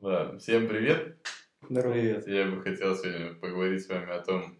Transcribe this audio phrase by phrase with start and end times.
[0.00, 1.16] Ладно, всем привет.
[1.68, 1.92] Здорово.
[1.92, 2.28] Привет.
[2.28, 4.56] Я бы хотел сегодня поговорить с вами о том,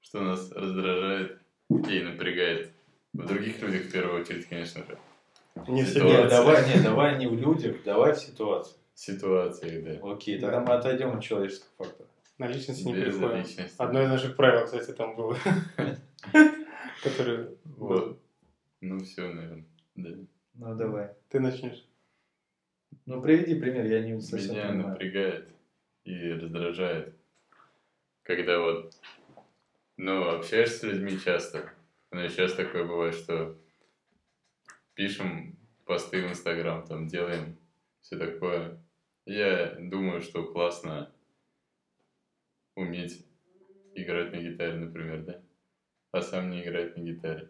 [0.00, 2.70] что нас раздражает и напрягает.
[3.12, 4.98] В других людях в первую очередь, конечно же.
[5.66, 6.08] Не всегда.
[6.08, 8.76] Нет, давай, нет, давай не в людях, давай в ситуации.
[8.94, 10.10] Ситуации, да.
[10.10, 12.08] Окей, тогда мы отойдем от человеческого фактора.
[12.38, 13.36] На личности не Без переходим.
[13.36, 13.74] личности.
[13.76, 15.36] Одно из наших правил, кстати, там было.
[17.02, 17.50] Которое...
[17.76, 18.18] Вот.
[18.80, 19.64] Ну все, наверное.
[19.96, 20.10] Да.
[20.54, 21.10] Ну давай.
[21.28, 21.84] Ты начнешь.
[23.08, 24.88] Ну приведи пример, я не совсем Меня понимаю.
[24.90, 25.48] напрягает
[26.04, 27.16] и раздражает,
[28.22, 28.92] когда вот,
[29.96, 31.72] ну, общаешься с людьми часто.
[32.10, 33.56] Но сейчас такое бывает, что
[34.92, 37.56] пишем посты в Инстаграм, там делаем
[38.02, 38.78] все такое.
[39.24, 41.10] Я думаю, что классно
[42.74, 43.24] уметь
[43.94, 45.40] играть на гитаре, например, да?
[46.12, 47.48] А сам не играет на гитаре.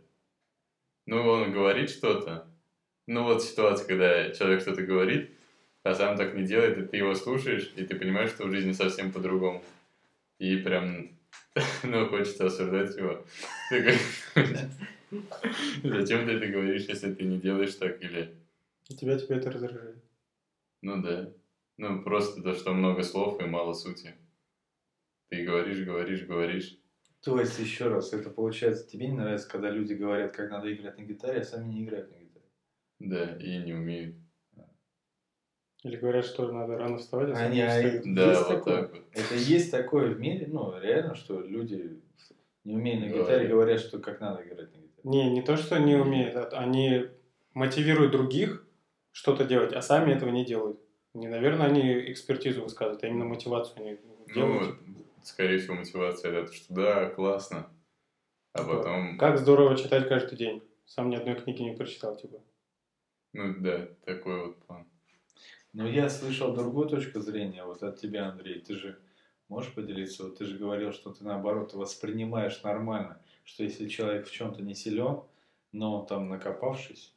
[1.07, 2.49] Ну, он говорит что-то.
[3.09, 5.35] Ну, вот ситуация, когда человек что-то говорит,
[5.89, 8.73] а сам так не делает, и ты его слушаешь, и ты понимаешь, что в жизни
[8.73, 9.65] совсем по-другому.
[10.39, 11.09] И прям,
[11.83, 13.25] ну, хочется осуждать его.
[15.83, 18.35] Зачем ты это говоришь, если ты не делаешь так, или...
[18.89, 19.97] И тебя тебя это раздражает.
[20.83, 21.33] Ну да.
[21.79, 24.15] Ну, просто то, что много слов и мало сути.
[25.31, 26.79] Ты говоришь, говоришь, говоришь.
[27.23, 30.99] То есть, еще раз, это получается, тебе не нравится, когда люди говорят, как надо играть
[30.99, 32.47] на гитаре, а сами не играют на гитаре.
[32.99, 34.17] Да, и не умеют.
[35.85, 38.03] Или говорят, что надо рано вставать, а сами Они, не а встают.
[38.15, 38.83] Да, есть вот такое?
[38.83, 39.03] так вот.
[39.13, 42.01] Это есть такое в мире, ну, реально, что люди,
[42.65, 43.49] не умея на гитаре, Говорят.
[43.51, 45.03] говорят, что как надо играть на гитаре.
[45.05, 47.07] Не, не то, что не умеют, а они
[47.55, 48.67] мотивируют других
[49.13, 50.81] что-то делать, а сами этого не делают.
[51.15, 53.99] Не, наверное, они экспертизу высказывают, а именно мотивацию они
[54.35, 54.79] делают.
[54.87, 57.71] Ну, скорее всего, мотивация это, что да, классно.
[58.53, 60.63] А Типа, потом, Как здорово читать каждый день.
[60.87, 62.41] Сам ни одной книги не прочитал, типа.
[63.33, 64.87] ну да, такой вот план.
[65.79, 68.61] Но я слышал другую точку зрения вот от тебя, Андрей.
[68.61, 68.99] Ты же
[69.49, 70.25] можешь поделиться?
[70.25, 74.75] Вот ты же говорил, что ты наоборот воспринимаешь нормально, что если человек в чем-то не
[74.75, 75.21] силен,
[75.73, 77.15] но там накопавшись,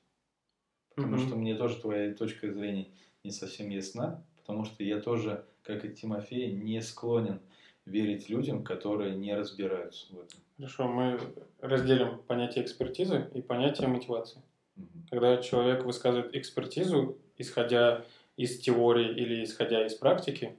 [0.96, 1.18] потому Мгм.
[1.18, 2.88] что мне тоже твоя точка зрения
[3.24, 7.42] не совсем ясна, потому что я тоже, как и Тимофей, не склонен
[7.86, 10.42] верить людям, которые не разбираются в этом.
[10.58, 14.44] Хорошо, мы разделим понятие экспертизы и понятие мотивации.
[14.76, 15.06] Мгм.
[15.10, 18.02] Когда человек высказывает экспертизу, исходя
[18.42, 20.58] из теории или исходя из практики,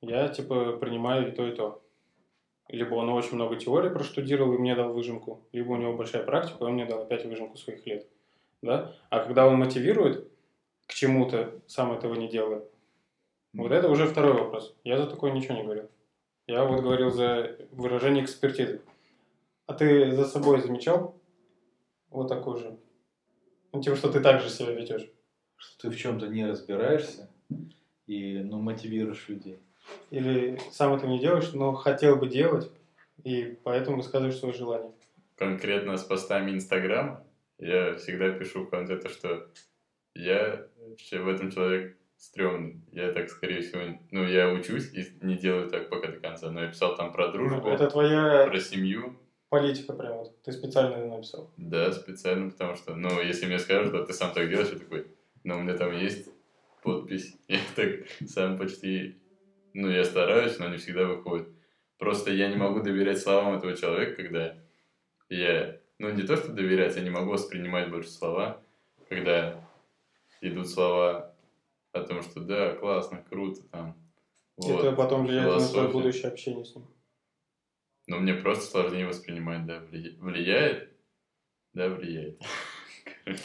[0.00, 1.80] я типа принимаю и то, и то.
[2.68, 6.58] Либо он очень много теории проштудировал и мне дал выжимку, либо у него большая практика,
[6.60, 8.08] и он мне дал опять выжимку своих лет.
[8.62, 8.92] Да?
[9.10, 10.28] А когда он мотивирует
[10.86, 12.64] к чему-то, сам этого не делая,
[13.52, 14.74] вот это уже второй вопрос.
[14.82, 15.88] Я за такое ничего не говорил.
[16.48, 18.80] Я вот говорил за выражение экспертизы.
[19.66, 21.14] А ты за собой замечал
[22.10, 22.76] вот такой же?
[23.72, 25.08] Ну, типа, что ты так же себя ведешь.
[25.60, 27.28] Что ты в чем-то не разбираешься
[28.06, 29.58] и ну, мотивируешь людей.
[30.10, 32.70] Или сам этого не делаешь, но хотел бы делать,
[33.24, 34.92] и поэтому высказываешь свое желание.
[35.36, 37.24] Конкретно с постами Инстаграма
[37.58, 39.48] я всегда пишу в конце то, что
[40.14, 42.80] я вообще в этом человек стрёмный.
[42.90, 46.62] Я так, скорее всего, ну, я учусь и не делаю так пока до конца, но
[46.62, 49.18] я писал там про дружбу, Это твоя про семью,
[49.50, 50.42] политика прям вот.
[50.42, 51.50] Ты специально это написал.
[51.56, 55.06] Да, специально, потому что, ну, если мне скажут, а ты сам так делаешь, я такой,
[55.44, 56.28] ну, у меня там есть
[56.82, 57.36] подпись.
[57.48, 59.20] Я так сам почти,
[59.74, 61.48] ну, я стараюсь, но не всегда выходит.
[61.98, 64.56] Просто я не могу доверять словам этого человека, когда
[65.28, 68.62] я, ну, не то, что доверять, я не могу воспринимать больше слова,
[69.08, 69.62] когда
[70.40, 71.34] идут слова
[71.92, 73.96] о том, что да, классно, круто, там,
[74.56, 75.92] вот, это потом влияет на твое философия.
[75.92, 76.86] будущее общение с ним.
[78.06, 80.90] Но мне просто сложнее воспринимать, да, вли- влияет,
[81.74, 82.40] да, влияет.
[83.24, 83.42] Короче.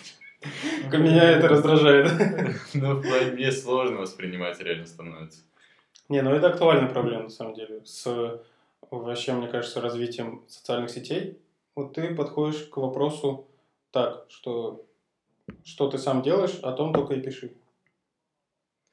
[0.92, 2.12] Меня это раздражает.
[2.74, 5.42] Ну, в плане сложно воспринимать реально становится.
[6.10, 7.82] Не, ну это актуальная проблема, на самом деле.
[7.86, 8.42] С
[8.92, 11.40] вообще, мне кажется, развитием социальных сетей.
[11.76, 13.48] Вот ты подходишь к вопросу
[13.92, 14.86] так, что
[15.64, 17.54] что ты сам делаешь, о том только и пиши.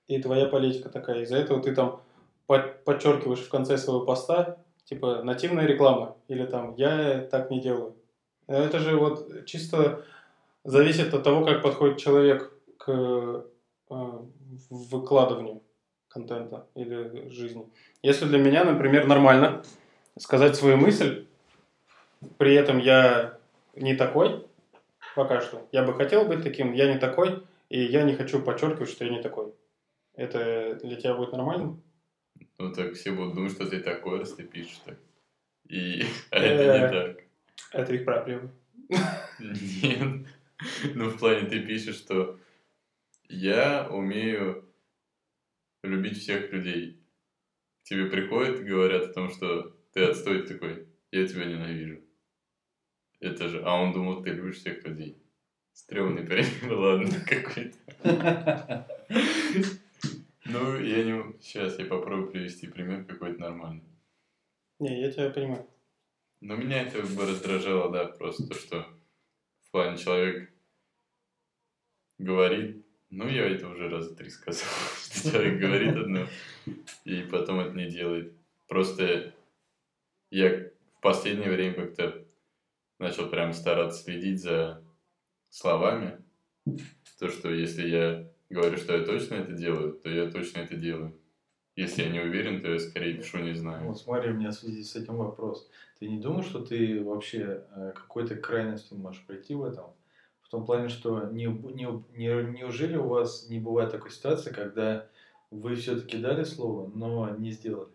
[0.06, 1.22] И твоя политика такая.
[1.22, 2.02] Из-за этого ты там
[2.46, 6.16] под- подчеркиваешь в конце своего поста, типа, нативная реклама.
[6.28, 7.94] Или там, я так не делаю.
[8.46, 10.04] Это же вот чисто
[10.64, 13.42] зависит от того, как подходит человек к э,
[14.70, 15.62] выкладыванию
[16.08, 17.66] контента или жизни.
[18.02, 19.62] Если для меня, например, нормально
[20.18, 21.26] сказать свою мысль,
[22.38, 23.38] при этом я
[23.74, 24.46] не такой
[25.14, 25.66] пока что.
[25.72, 29.10] Я бы хотел быть таким, я не такой, и я не хочу подчеркивать, что я
[29.10, 29.52] не такой.
[30.14, 31.80] Это для тебя будет нормально?
[32.58, 34.98] Ну, так все будут думать, что ты такой, раз ты пишешь так.
[35.68, 37.24] И а это не так.
[37.72, 38.50] Это их проблема.
[39.38, 40.26] Нет.
[40.94, 42.38] Ну, в плане ты пишешь, что
[43.28, 44.68] я умею
[45.82, 47.02] любить всех людей.
[47.82, 52.00] К тебе приходят и говорят о том, что ты отстой такой, я тебя ненавижу.
[53.20, 55.18] Это же, а он думал, ты любишь всех людей.
[55.72, 58.86] Стрёмный пример, ладно, какой-то.
[60.44, 61.40] Ну, я не...
[61.40, 63.84] Сейчас я попробую привести пример какой-то нормальный.
[64.80, 65.66] Не, я тебя понимаю.
[66.40, 68.86] Но меня это бы раздражало, да, просто то, что
[69.62, 70.51] в плане человек
[72.22, 74.68] говорит, ну, я это уже раза три сказал,
[75.02, 76.26] что человек говорит одно,
[77.04, 78.32] и потом это не делает.
[78.68, 79.34] Просто
[80.30, 82.24] я в последнее время как-то
[82.98, 84.82] начал прям стараться следить за
[85.50, 86.22] словами.
[87.18, 91.14] То, что если я говорю, что я точно это делаю, то я точно это делаю.
[91.74, 93.86] Если я не уверен, то я скорее пишу не знаю.
[93.86, 95.70] Вот смотри, у меня в связи с этим вопрос.
[95.98, 99.86] Ты не думаешь, что ты вообще э, какой-то крайностью можешь прийти в этом?
[100.52, 105.08] Том плане, что не, не, не, неужели у вас не бывает такой ситуации, когда
[105.50, 107.88] вы все-таки дали слово, но не сделали?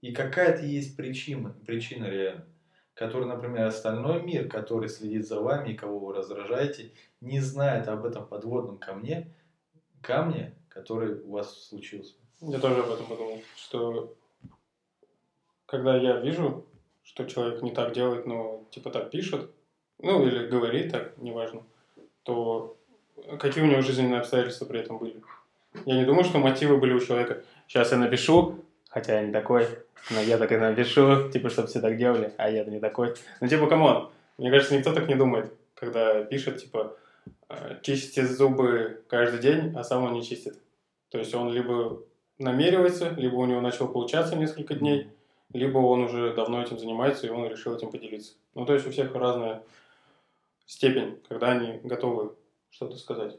[0.00, 2.46] И какая-то есть причина, причина реально,
[2.94, 6.90] которая, например, остальной мир, который следит за вами и кого вы раздражаете,
[7.20, 9.32] не знает об этом подводном камне,
[10.02, 12.14] камне, который у вас случился.
[12.40, 14.16] Я тоже об этом подумал, что
[15.64, 16.66] когда я вижу,
[17.04, 19.48] что человек не так делает, но типа так пишет,
[20.00, 21.62] ну или говорит так, неважно,
[22.22, 22.76] то
[23.38, 25.16] какие у него жизненные обстоятельства при этом были.
[25.84, 27.42] Я не думаю, что мотивы были у человека.
[27.68, 28.56] Сейчас я напишу,
[28.88, 29.66] хотя я не такой,
[30.10, 33.14] но я так и напишу, типа, чтобы все так делали, а я-то не такой.
[33.40, 36.96] Ну, типа, come on, мне кажется, никто так не думает, когда пишет, типа,
[37.48, 40.58] «Э, чистите зубы каждый день, а сам он не чистит.
[41.10, 42.00] То есть он либо
[42.38, 45.08] намеревается, либо у него начало получаться несколько дней,
[45.52, 48.34] либо он уже давно этим занимается, и он решил этим поделиться.
[48.54, 49.62] Ну, то есть у всех разная
[50.70, 52.36] степень, когда они готовы
[52.70, 53.36] что-то сказать.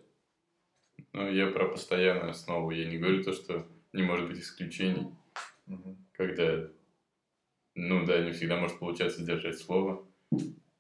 [1.13, 2.71] Ну, я про постоянную основу.
[2.71, 5.15] Я не говорю то, что не может быть исключений,
[5.65, 5.97] Мгм.
[6.11, 6.67] когда,
[7.75, 10.05] ну да, не всегда может получаться держать слово,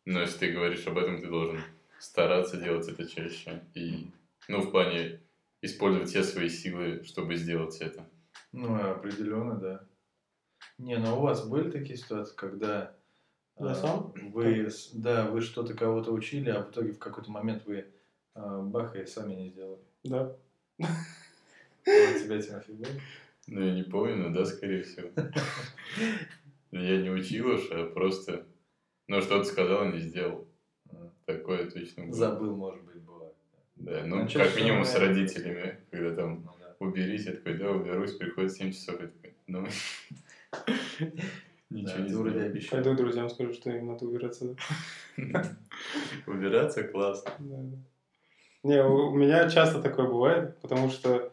[0.05, 1.61] но если ты говоришь об этом, ты должен
[1.99, 4.07] стараться делать это чаще и,
[4.49, 5.21] ну, в плане
[5.61, 8.05] использовать все свои силы, чтобы сделать это.
[8.51, 9.87] Ну, определенно, да.
[10.77, 12.95] Не, ну у вас были такие ситуации, когда
[13.59, 14.13] Я а, сам?
[14.33, 17.85] вы, да, вы что-то кого-то учили, а в итоге в какой-то момент вы
[18.33, 19.81] а, бах и сами не сделали.
[20.03, 20.35] Да.
[20.79, 20.85] А
[21.83, 22.87] у тебя, Тимофей, был?
[23.47, 25.09] Ну, я не помню, но да, скорее всего.
[26.71, 28.45] Я не учил уж, а просто,
[29.07, 30.47] ну, что-то сказал, не сделал.
[30.89, 32.13] А, Такое точно было.
[32.13, 33.33] Забыл, может быть, бывает.
[33.75, 36.75] Да, ну, Ну, как минимум с родителями, когда там Ну, да.
[36.79, 39.67] уберись, я такой, да, уберусь, приходит 7 часов, я такой, ну,
[41.71, 42.83] Да, ничего не ты вроде обещал.
[42.83, 44.55] Пойду друзьям скажу, что им надо убираться.
[45.17, 45.43] да.
[46.27, 47.31] Убираться классно.
[47.39, 47.77] Да, да.
[48.63, 51.31] Не, у у меня часто такое бывает, потому что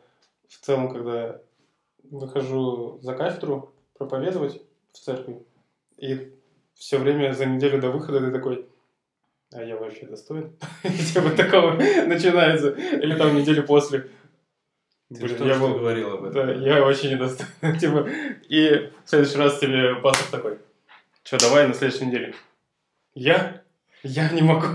[0.48, 1.40] в целом, когда
[2.04, 4.62] выхожу за кафедру проповедовать
[4.92, 5.42] в церкви,
[5.96, 6.32] и
[6.74, 8.66] все время за неделю до выхода ты такой,
[9.52, 10.52] а я вообще достоин?
[10.84, 12.70] И Типа такого начинается.
[12.70, 14.08] Или там неделю после.
[15.08, 16.46] Ты Блин, я был- говорил об этом?
[16.46, 17.78] Да, я вообще не достоин.
[17.78, 18.06] Типа,
[18.48, 20.58] и в следующий раз тебе пастор такой,
[21.22, 22.34] что, давай на следующей неделе.
[23.14, 23.62] Я?
[24.02, 24.66] Я не могу.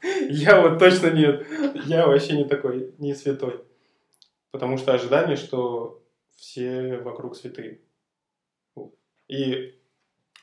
[0.28, 1.46] Я вот точно нет.
[1.86, 3.64] Я вообще не такой, не святой.
[4.52, 6.02] Потому что ожидание, что
[6.36, 7.80] все вокруг святые.
[9.28, 9.74] И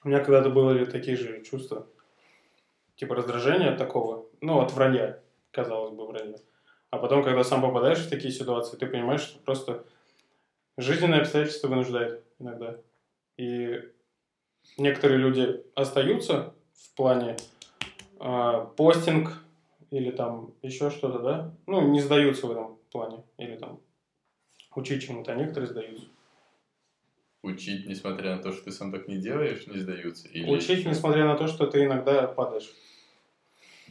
[0.04, 1.88] у меня когда-то были такие же чувства,
[2.96, 6.38] типа раздражения от такого, ну, от вранья, казалось бы, вранья.
[6.90, 9.86] А потом, когда сам попадаешь в такие ситуации, ты понимаешь, что просто
[10.78, 12.78] жизненные обстоятельства вынуждают иногда.
[13.36, 13.82] И
[14.78, 17.36] некоторые люди остаются в плане
[18.20, 19.44] а, постинг
[19.92, 21.56] или там еще что-то, да?
[21.66, 23.24] Ну, не сдаются в этом плане.
[23.38, 23.82] Или там
[24.76, 26.06] учить чему-то, а некоторые сдаются.
[27.44, 30.28] Учить, несмотря на то, что ты сам так не делаешь, не сдаются.
[30.30, 32.74] Или Учить, несмотря на то, что ты иногда падаешь.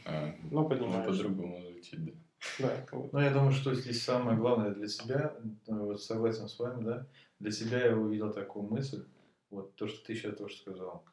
[0.05, 1.05] А, Ну, ну, поднимаешь.
[1.05, 2.11] по-другому звучит, да.
[2.59, 2.85] Да.
[2.91, 5.35] Ну, я думаю, что здесь самое главное для себя,
[5.67, 7.07] э, вот согласен с вами, да,
[7.39, 9.05] для себя я увидел такую мысль,
[9.49, 11.03] вот то, что ты сейчас тоже сказал.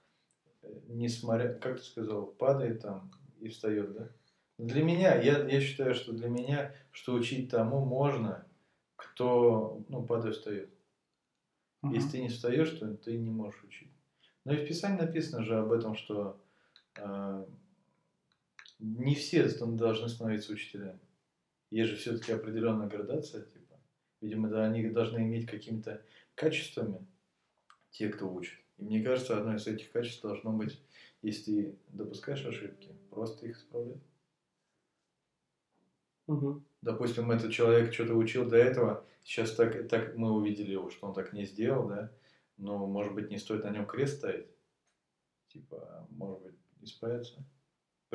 [0.62, 4.08] Э, Несмотря, как ты сказал, падает там и встает, да?
[4.58, 8.46] Для меня, я, я считаю, что для меня, что учить тому можно,
[8.96, 10.70] кто, ну, падает, встает.
[11.92, 13.90] Если ты не встаешь, то ты не можешь учить.
[14.44, 16.40] Но и в Писании написано же об этом, что
[16.96, 17.44] э,
[18.78, 20.98] не все должны становиться учителями.
[21.70, 23.80] Есть же все-таки определенная градация, типа.
[24.20, 26.02] Видимо, да, они должны иметь какими-то
[26.34, 27.06] качествами
[27.90, 28.58] те, кто учит.
[28.78, 30.80] И мне кажется, одно из этих качеств должно быть,
[31.22, 34.02] если ты допускаешь ошибки, просто их исправлять.
[36.26, 36.64] Мгм.
[36.80, 41.14] допустим, этот человек что-то учил до этого, сейчас так, так мы увидели его, что он
[41.14, 42.10] так не сделал, да,
[42.56, 44.46] но, может быть, не стоит на нем крест ставить.
[45.48, 47.44] Типа, может быть, исправится,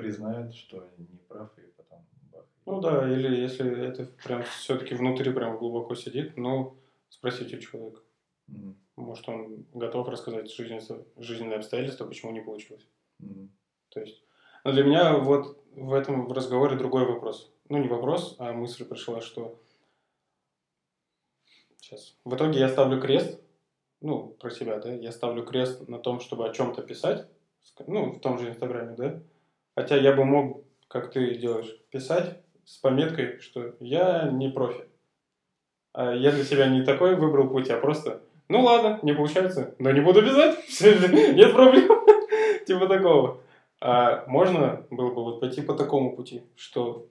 [0.01, 2.45] признает, что не прав, и потом бах.
[2.65, 6.77] Ну да, или если это прям все-таки внутри прям глубоко сидит, ну,
[7.09, 8.01] спросите у человека.
[8.47, 8.75] Мгм.
[8.95, 12.87] Может, он готов рассказать жизненные, жизненные обстоятельства, почему не получилось.
[13.19, 13.51] Мгм.
[13.89, 14.23] То есть,
[14.63, 17.51] но для меня вот в этом разговоре другой вопрос.
[17.69, 19.59] Ну, не вопрос, а мысль пришла, что
[21.77, 22.15] сейчас.
[22.25, 23.39] В итоге я ставлю крест,
[24.01, 27.27] ну, про себя, да, я ставлю крест на том, чтобы о чем-то писать,
[27.87, 29.21] ну, в том же Инстаграме, да,
[29.79, 34.83] хотя я бы мог, как ты делаешь, писать с пометкой, что я не профи.
[35.93, 39.91] А я для себя не такой выбрал путь, а просто, ну ладно, не получается, но
[39.91, 40.57] не буду писать,
[41.33, 41.87] нет проблем,
[42.67, 43.41] типа такого.
[43.79, 47.07] А можно было бы вот пойти по такому пути, что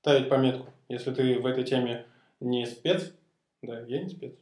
[0.00, 2.06] ставить пометку, если ты в этой теме
[2.40, 3.12] не спец,
[3.60, 4.32] да, я не спец,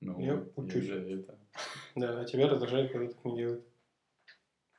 [0.00, 0.88] Ну, Я учусь.
[0.88, 1.38] это.
[1.94, 3.64] да, а тебя раздражает, когда так не делают.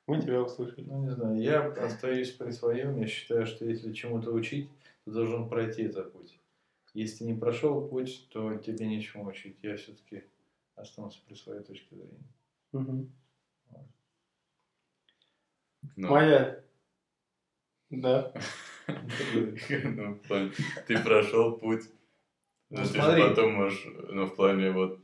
[0.05, 0.85] Мы тебя услышали.
[0.85, 2.99] Ну, не знаю, я остаюсь при своем.
[2.99, 4.69] Я считаю, что если чему-то учить,
[5.05, 6.39] ты должен пройти этот путь.
[6.93, 9.57] Если ты не прошел путь, то тебе нечему учить.
[9.63, 10.23] Я все-таки
[10.75, 12.23] останусь при своей точке зрения.
[12.73, 13.11] Мгм.
[15.95, 16.59] Ну, Моя.
[17.89, 18.33] Да.
[18.87, 20.19] ну,
[20.87, 21.83] ты прошел путь.
[22.69, 24.99] Ну, ты потом можешь, ну, в плане вот,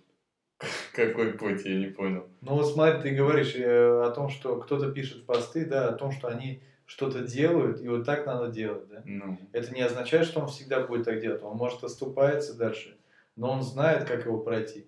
[0.94, 2.28] какой путь, я не понял.
[2.42, 6.12] Ну вот смотри, ты говоришь э, о том, что кто-то пишет посты, да, о том,
[6.12, 9.01] что они что-то делают, и вот так надо делать, да.
[9.06, 11.44] Ну, Это не означает, что он всегда будет так делать.
[11.44, 12.98] Он может оступается дальше,
[13.36, 14.88] но он знает, как его пройти.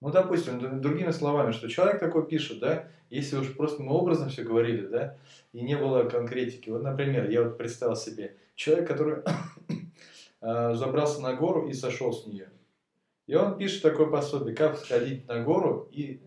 [0.00, 4.42] Ну, допустим, другими словами, что человек такой пишет, да, если уж просто мы образно все
[4.42, 5.16] говорили, да,
[5.52, 6.70] и не было конкретики.
[6.70, 9.22] Вот, например, я вот представил себе человек, который
[10.40, 12.48] э, забрался на гору и сошел с нее.
[13.30, 16.20] И он пишет такое пособие, как сходить на гору и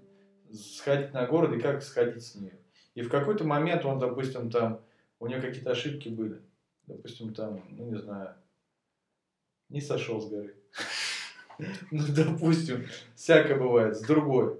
[0.53, 2.57] сходить на гору и как сходить с нее.
[2.95, 4.79] И в какой-то момент он, допустим, там,
[5.19, 6.41] у него какие-то ошибки были.
[6.87, 8.35] Допустим, там, ну не знаю,
[9.67, 10.55] не сошел с горы.
[11.91, 14.59] Ну, допустим, всякое бывает, с другой.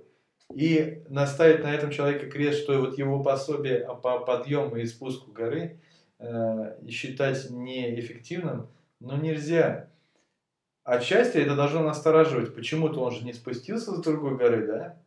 [0.54, 5.80] И наставить на этом человека крест, что вот его пособие по подъему и спуску горы
[6.20, 8.68] э, считать неэффективным,
[9.00, 9.90] но нельзя.
[10.84, 12.54] Отчасти это должно настораживать.
[12.54, 15.02] Почему-то он же не спустился с другой горы, да?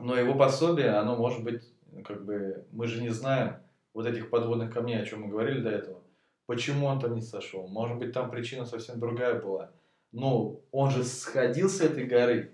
[0.00, 1.62] Но его пособие, оно может быть,
[2.04, 3.56] как бы, мы же не знаем
[3.94, 6.02] вот этих подводных камней, о чем мы говорили до этого.
[6.46, 7.68] Почему он там не сошел?
[7.68, 9.72] Может быть, там причина совсем другая была.
[10.12, 12.52] Но он же сходил с этой горы.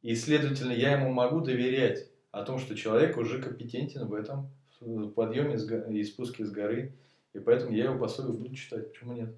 [0.00, 4.50] И, следовательно, я ему могу доверять о том, что человек уже компетентен в этом
[4.80, 6.96] в подъеме и спуске с горы.
[7.34, 8.90] И поэтому я его пособие буду читать.
[8.92, 9.34] Почему нет?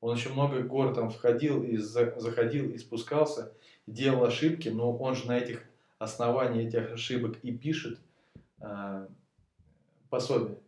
[0.00, 3.52] Он еще много гор там входил и за- заходил и спускался,
[3.86, 5.64] делал ошибки, но он же на этих
[5.98, 7.98] основаниях этих ошибок и пишет
[8.60, 9.08] а,
[10.08, 10.58] пособие,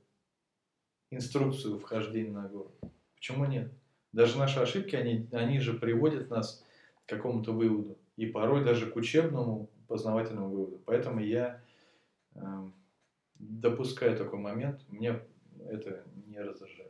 [1.10, 2.72] инструкцию вхождения на гору.
[3.14, 3.70] Почему нет?
[4.12, 6.64] Даже наши ошибки, они, они же приводят нас
[7.06, 7.96] к какому-то выводу.
[8.16, 10.80] И порой даже к учебному познавательному выводу.
[10.84, 11.62] Поэтому я
[12.34, 12.74] эм,
[13.38, 14.82] допускаю такой момент.
[14.88, 15.20] Мне
[15.68, 16.81] это не раздражает,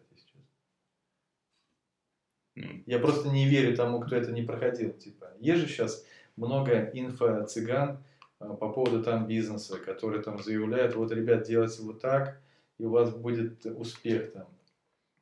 [2.86, 4.92] Я просто не верю тому, кто это не проходил.
[4.92, 6.04] Типа, есть же сейчас
[6.36, 7.98] много инфо-цыган
[8.38, 12.40] а, по поводу там бизнеса, которые там заявляют, вот, ребят, делайте вот так,
[12.78, 14.46] и у вас будет успех там.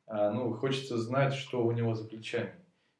[0.06, 2.54] А, ну, хочется знать, что у него за плечами.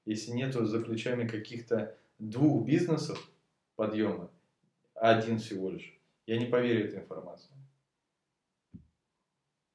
[0.05, 3.31] Если нету за плечами каких-то двух бизнесов
[3.77, 4.31] подъема,
[4.95, 7.51] один всего лишь, я не поверю этой информации.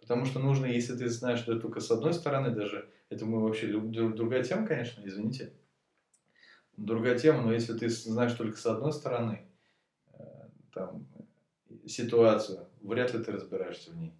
[0.05, 3.41] Потому что нужно, если ты знаешь, что это только с одной стороны, даже это мы
[3.41, 5.51] вообще другая тема, конечно, извините.
[6.77, 9.47] Другая тема, но если ты знаешь только с одной стороны
[10.13, 10.19] э,
[10.71, 11.07] там,
[11.87, 14.13] ситуацию, вряд ли ты разбираешься в ней.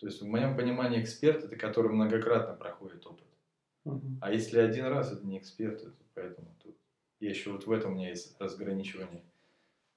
[0.00, 3.28] То есть в моем понимании эксперт это который многократно проходит опыт.
[3.84, 4.18] Мгм.
[4.20, 6.76] А если один раз, это не эксперт, это поэтому тут
[7.20, 9.22] я еще вот в этом у меня есть разграничивание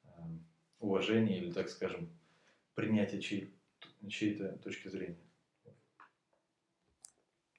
[0.04, 0.10] э,
[0.80, 2.08] уважения или, так скажем,
[2.76, 3.53] принятия чьей,
[4.10, 5.18] чьей-то точки зрения.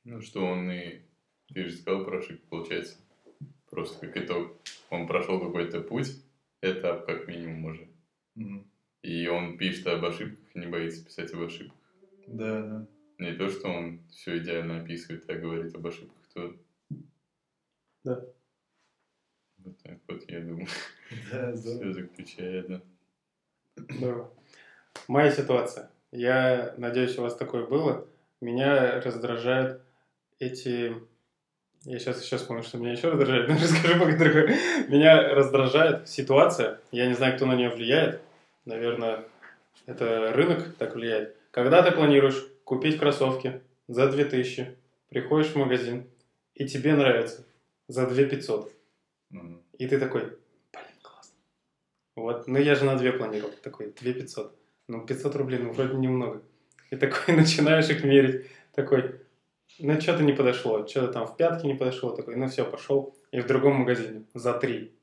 [0.04, 1.00] ну, что он и,
[1.52, 2.98] ты же сказал про ошибку, получается,
[3.70, 4.52] просто как итог,
[4.90, 6.22] он прошел какой-то путь,
[6.60, 7.88] этап как минимум уже,
[8.34, 8.70] Мгм.
[9.02, 11.78] и он пишет об ошибках и не боится писать об ошибках.
[12.26, 12.86] Да, да.
[13.18, 16.56] Не то, что он все идеально описывает, а говорит об ошибках, то...
[18.02, 18.24] Да.
[19.58, 20.66] Вот так вот, я думаю,
[21.30, 21.92] Да, все здорово.
[21.94, 22.82] заключает, да.
[23.76, 24.34] Здорово.
[25.08, 25.90] Моя ситуация.
[26.14, 28.06] Я надеюсь, у вас такое было.
[28.40, 29.82] меня раздражают
[30.38, 30.94] эти...
[31.82, 34.56] Я сейчас еще вспомню, что меня еще раздражает, но расскажу пока другое.
[34.88, 38.20] Меня раздражает ситуация, я не знаю, кто на нее влияет,
[38.64, 39.24] наверное,
[39.86, 41.36] это рынок так влияет.
[41.50, 44.76] Когда ты планируешь купить кроссовки за 2000,
[45.08, 46.06] приходишь в магазин,
[46.54, 47.44] и тебе нравится
[47.88, 48.72] за 2500,
[49.30, 49.62] Мгм.
[49.78, 51.34] и ты такой, блин, классно.
[52.14, 54.56] Вот, ну я же на две планировал, такой, 2500.
[54.88, 56.42] Ну, 500 рублей, ну, вроде немного.
[56.90, 59.20] И такой начинаешь их мерить, такой,
[59.78, 63.16] ну, что-то не подошло, что-то там в пятки не подошло, такой, ну, все, пошел.
[63.32, 64.94] И в другом магазине за три.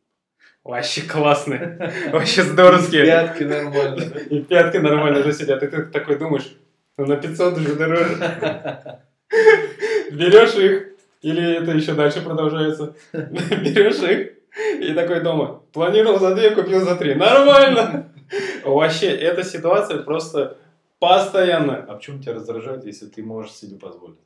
[0.64, 3.06] Вообще классные, вообще здоровские.
[3.06, 4.02] Пятки нормально.
[4.30, 5.64] И пятки нормально же сидят.
[5.64, 6.56] И ты такой думаешь,
[6.98, 9.02] ну, на 500 уже дороже.
[10.12, 10.88] Берешь их,
[11.22, 14.34] или это еще дальше продолжается, берешь их,
[14.82, 17.16] и такой дома, планировал за две, купил за три.
[17.16, 18.12] Нормально!
[18.64, 20.58] Вообще, эта ситуация просто
[21.00, 21.78] постоянно.
[21.88, 24.18] А почему тебя раздражает, если ты можешь себе позволить?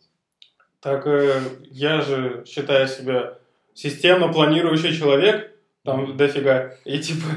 [0.82, 3.38] Так э, я же считаю себя
[3.74, 5.52] системно планирующий человек,
[5.84, 7.28] там дофига, и типа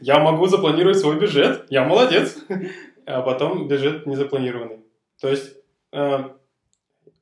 [0.00, 2.36] я могу запланировать свой бюджет, я молодец,
[3.06, 4.80] а потом бюджет не запланированный.
[5.20, 5.56] То есть
[5.92, 6.30] э,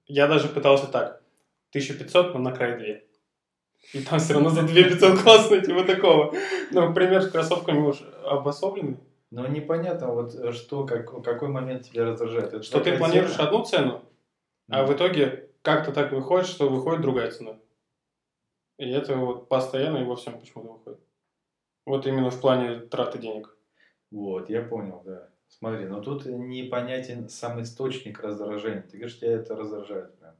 [0.06, 1.22] я даже пытался так,
[1.70, 4.00] 1500, но на край 2.
[4.00, 6.34] И там все равно за 2500 классно, типа такого.
[6.70, 8.98] Ну, пример с кроссовками уж обособленный.
[9.34, 12.52] Но непонятно, вот э, что, как, какой момент тебя раздражает.
[12.52, 13.48] Это Что ты планируешь цена?
[13.48, 14.04] одну цену,
[14.68, 17.58] а в итоге как-то так выходит, что выходит другая цена.
[18.78, 21.00] И это вот постоянно и во всем почему-то выходит.
[21.84, 23.56] Вот именно в плане траты денег.
[24.12, 25.28] Вот, я понял, да.
[25.48, 28.82] Смотри, но тут непонятен сам источник раздражения.
[28.82, 30.36] Ты говоришь, тебя это раздражает прям.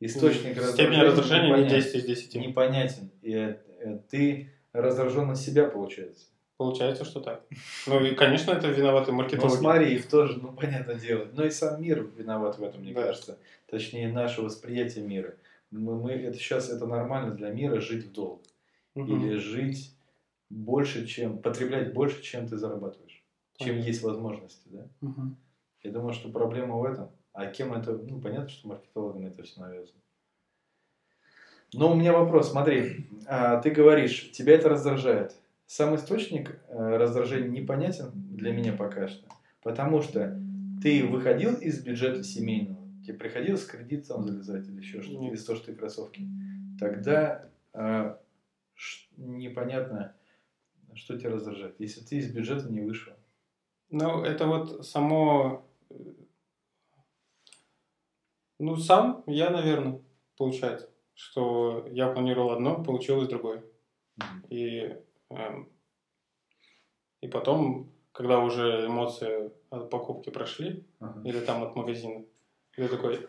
[0.00, 1.76] Источник Степень раздражения не непонятен.
[1.78, 2.34] 10 из 10.
[2.34, 3.10] Непонятен.
[3.22, 6.26] И э, э, ты раздражен на себя, получается.
[6.60, 7.42] Получается, что так.
[7.86, 9.56] Ну и, конечно, это виноваты Ну маркетологи.
[9.56, 11.26] смотри, их тоже, ну понятно дело.
[11.32, 13.04] Но и сам мир виноват в этом, мне Да.
[13.04, 13.38] кажется.
[13.66, 15.36] Точнее, наше восприятие мира.
[15.70, 18.42] Мы, мы это сейчас это нормально для мира жить в долг.
[18.94, 19.10] Мгм.
[19.10, 19.96] Или жить
[20.50, 23.24] больше, чем потреблять больше, чем ты зарабатываешь.
[23.56, 23.88] Чем Понятно.
[23.88, 24.86] есть возможности, да?
[25.00, 25.38] Мгм.
[25.82, 27.08] Я думаю, что проблема в этом.
[27.32, 30.02] А кем это, ну, понятно, что маркетологам это все навязано.
[31.72, 35.39] Но у меня вопрос, смотри, а, ты говоришь, тебя это раздражает.
[35.70, 39.28] Сам источник э, раздражения непонятен для меня пока что,
[39.62, 40.36] потому что
[40.82, 45.56] ты выходил из бюджета семейного, тебе приходилось кредит там залезать или еще что-то, из-за того,
[45.58, 46.26] что ты кроссовки,
[46.80, 48.16] тогда э,
[49.16, 50.16] непонятно,
[50.94, 53.12] что тебя раздражает, если ты из бюджета не вышел.
[53.90, 55.64] Ну, это вот само...
[55.88, 55.94] э,
[58.58, 60.02] Ну, сам я, наверное,
[60.36, 63.62] получается, что я планировал одно, получилось другое.
[64.16, 64.44] Мгм.
[64.48, 64.96] И,
[67.20, 71.20] и потом, когда уже эмоции от покупки прошли, Ага.
[71.28, 72.24] или там от магазина,
[72.74, 73.26] ты такой,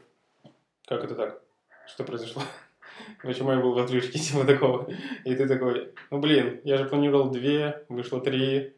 [0.85, 1.41] как это так?
[1.87, 2.41] Что произошло?
[3.23, 4.89] Почему я был в отрывке типа такого?
[5.25, 8.75] И ты такой, ну блин, я же планировал две, вышло три,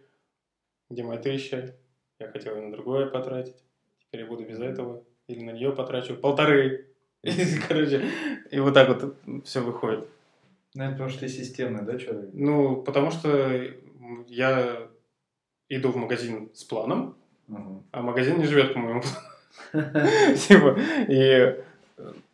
[0.89, 1.75] где моя тысяча?
[2.19, 3.63] Я хотел на другое потратить,
[3.99, 6.87] теперь я буду без этого, или на нее потрачу полторы.
[7.23, 7.31] И,
[7.67, 8.05] короче,
[8.51, 10.09] и вот так вот все выходит.
[10.75, 12.29] Ну, это потому что ты системный, да, человек?
[12.33, 13.61] Ну, потому что
[14.27, 14.87] я
[15.69, 17.15] иду в магазин с планом,
[17.49, 17.83] Ага.
[17.91, 19.27] а магазин не живет по моему плану.
[20.35, 21.63] Типа, и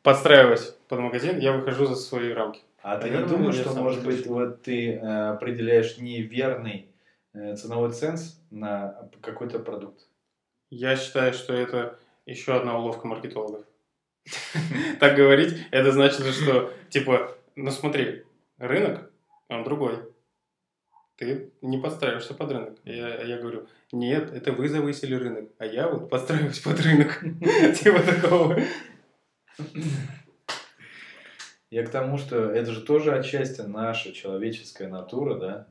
[0.03, 2.61] подстраиваясь под магазин, я выхожу за свои рамки.
[2.81, 6.87] А ты не Наверное, думаешь, что, может быть, вот ты э, определяешь неверный
[7.33, 10.07] э, ценовой ценз на какой-то продукт?
[10.69, 13.65] Я считаю, что это еще одна уловка маркетологов.
[14.99, 18.23] Так говорить, это значит, что, типа, ну смотри,
[18.59, 19.11] рынок,
[19.47, 19.97] он другой.
[21.15, 22.77] Ты не подстраиваешься под рынок.
[22.85, 27.19] Я, я говорю, нет, это вы завысили рынок, а я вот подстраиваюсь под рынок.
[27.77, 28.57] Типа такого.
[31.69, 35.67] Я к тому, что это же тоже отчасти наша человеческая натура, да?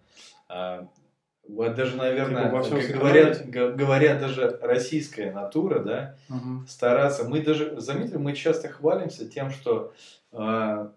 [0.49, 0.89] А,
[1.49, 2.95] вот даже, наверное, Типа как сохранить.
[3.51, 6.17] говорят, говорят даже российская натура, да,
[6.69, 7.25] стараться.
[7.25, 9.93] Мы даже, заметили, мы часто хвалимся тем, что
[10.31, 10.93] а,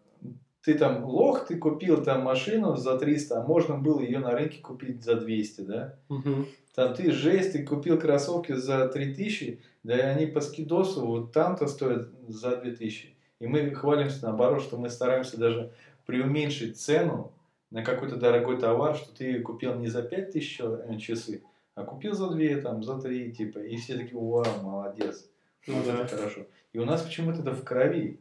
[0.63, 4.61] ты там лох, ты купил там машину за 300, а можно было ее на рынке
[4.61, 5.95] купить за 200, да?
[6.09, 6.47] Мгм.
[6.75, 11.67] Там ты жесть, ты купил кроссовки за 3000, да и они по скидосу вот там-то
[11.67, 13.15] стоят за 2000.
[13.39, 15.71] И мы хвалимся наоборот, что мы стараемся даже
[16.05, 17.31] преуменьшить цену
[17.71, 21.41] на какой-то дорогой товар, что ты купил не за 5000 ча- часы,
[21.73, 23.59] а купил за 2, там, за 3, типа.
[23.59, 25.27] И все такие, вау, молодец.
[25.67, 26.03] Ну Вот да.
[26.03, 26.41] это хорошо.
[26.73, 28.19] И у нас почему-то это в крови.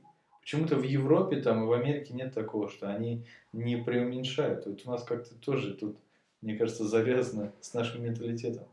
[0.51, 4.67] Почему-то в Европе там и в Америке нет такого, что они не преуменьшают.
[4.67, 5.97] Вот у нас как-то тоже тут,
[6.41, 8.67] мне кажется, завязано с нашим менталитетом.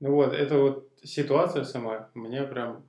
[0.00, 2.84] Ну вот, эта вот ситуация сама, мне прям...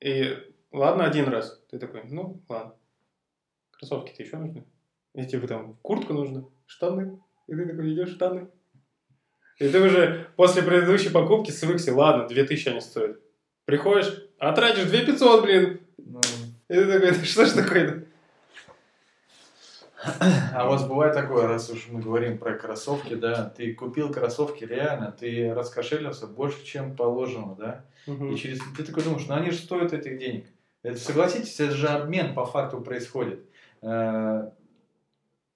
[0.00, 0.38] И
[0.72, 2.74] ладно один раз, ты такой, ну ладно,
[3.78, 4.64] кроссовки-то еще нужны.
[5.14, 7.20] И типа там куртка нужна, штаны.
[7.46, 8.48] И ты такой идешь штаны.
[9.60, 13.20] И ты уже после предыдущей покупки свыкся, ладно, 2000 они стоят.
[13.66, 15.80] Приходишь, а тратишь 2500, блин.
[16.70, 18.04] И ты такой, «Да что ж такое-то?
[20.54, 24.62] А у вас бывает такое, раз уж мы говорим про кроссовки, да, ты купил кроссовки
[24.64, 28.32] реально, ты раскошелился больше, чем положено, да, Мгм.
[28.32, 30.46] и через ты такой думаешь, ну они же стоят этих денег.
[30.84, 33.40] Это, согласитесь, это же обмен по факту происходит.
[33.82, 34.50] Э,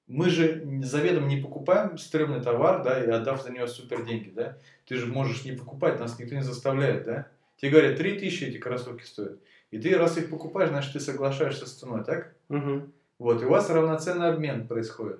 [0.07, 4.59] Мы же заведомо не покупаем стрёмный товар, да, и отдав за него супер деньги, да.
[4.87, 7.29] Ты же можешь не покупать, нас никто не заставляет, да.
[7.57, 9.39] Тебе говорят, 3000 эти кроссовки стоят.
[9.75, 12.33] И ты раз их покупаешь, значит, ты соглашаешься с ценой, так?
[12.49, 12.93] Мгм.
[13.19, 15.19] Вот, и у вас равноценный обмен происходит.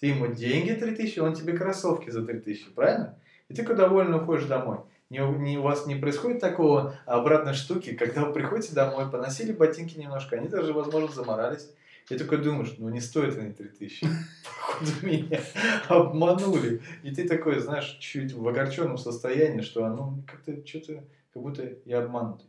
[0.00, 3.18] Ты ему деньги 3000, он тебе кроссовки за 3000, правильно?
[3.50, 4.78] И ты довольно уходишь домой.
[5.10, 9.52] Не, у- не, у вас не происходит такого обратной штуки, когда вы приходите домой, поносили
[9.52, 11.68] ботинки немножко, они даже, возможно, заморались.
[12.08, 14.06] И такой думаешь, ну не стоит они 3000.
[14.56, 15.38] Походу меня
[15.88, 16.80] обманули.
[17.02, 21.98] И ты такой, знаешь, чуть в огорченном состоянии, что ну как-то что-то, как будто я
[22.02, 22.46] обманутый.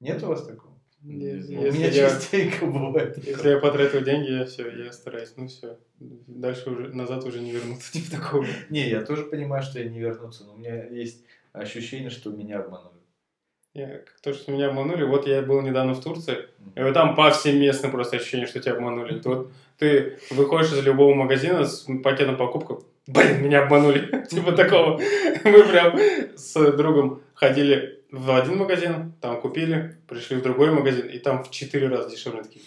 [0.00, 0.70] Нет у вас такого?
[1.02, 3.16] Если, у меня если я, частенько бывает.
[3.24, 5.78] если я потратил деньги, я все, я стараюсь, ну все.
[5.98, 8.46] Дальше уже, назад уже не вернуться, типа такого.
[8.68, 12.60] Не, я тоже понимаю, что я не вернуться, но у меня есть ощущение, что меня
[12.60, 13.00] обманули.
[13.72, 17.88] Я, то, что меня обманули, вот я был недавно в Турции, и вот там повсеместно
[17.88, 19.20] просто ощущение, что тебя обманули.
[19.24, 24.26] Вот ты выходишь из любого магазина с пакетом покупок, блин, меня обманули.
[24.28, 25.00] Типа такого.
[25.44, 25.98] Мы прям
[26.36, 31.50] с другом ходили в один магазин, там купили, пришли в другой магазин, и там в
[31.50, 32.64] четыре раза дешевле такие.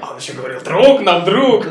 [0.00, 1.66] А он еще говорил, друг нам, друг!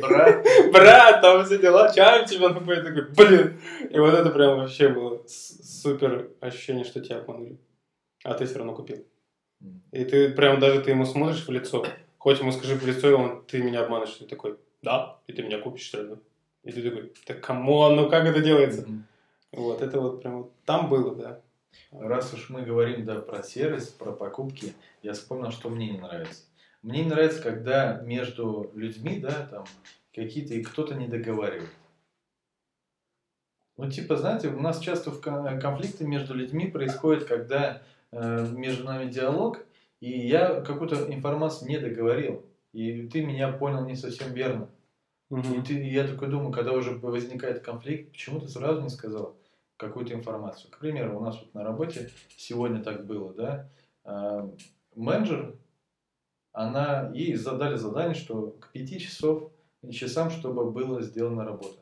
[0.00, 2.84] Брат, Брат, там все дела, чаем тебя напоить.
[2.84, 3.60] Такой, блин!
[3.90, 7.58] И вот это прям вообще было супер ощущение, что тебя обманули.
[8.24, 9.04] А ты все равно купил.
[9.92, 11.86] И ты прям даже ты ему смотришь в лицо,
[12.18, 15.42] хоть ему скажи в лицо, и он, ты меня обманываешь, ты такой, да, и ты
[15.42, 16.18] меня купишь все равно.
[16.64, 18.86] И ты такой, да come on, ну как это делается?
[19.52, 21.40] Вот, это вот прям вот там было, да.
[21.90, 26.44] Раз уж мы говорим да, про сервис, про покупки, я вспомнил, что мне не нравится.
[26.82, 29.64] Мне не нравится, когда между людьми, да, там,
[30.14, 31.70] какие-то, и кто-то не договаривает.
[33.76, 38.84] Ну, типа, знаете, у нас часто в кон- конфликты между людьми происходят, когда э, между
[38.84, 39.64] нами диалог,
[40.00, 44.68] и я какую-то информацию не договорил, и ты меня понял не совсем верно.
[45.30, 45.64] И Мгм.
[45.64, 49.36] ты, и я такой думаю, когда уже возникает конфликт, почему ты сразу не сказал
[49.82, 50.70] какую-то информацию?
[50.70, 53.70] К примеру, у нас вот на работе сегодня так было, да,
[54.04, 54.50] а,
[54.94, 55.56] менеджер,
[56.52, 59.50] она, ей задали задание, что к пяти часов,
[59.90, 61.80] часам, чтобы была сделана работа.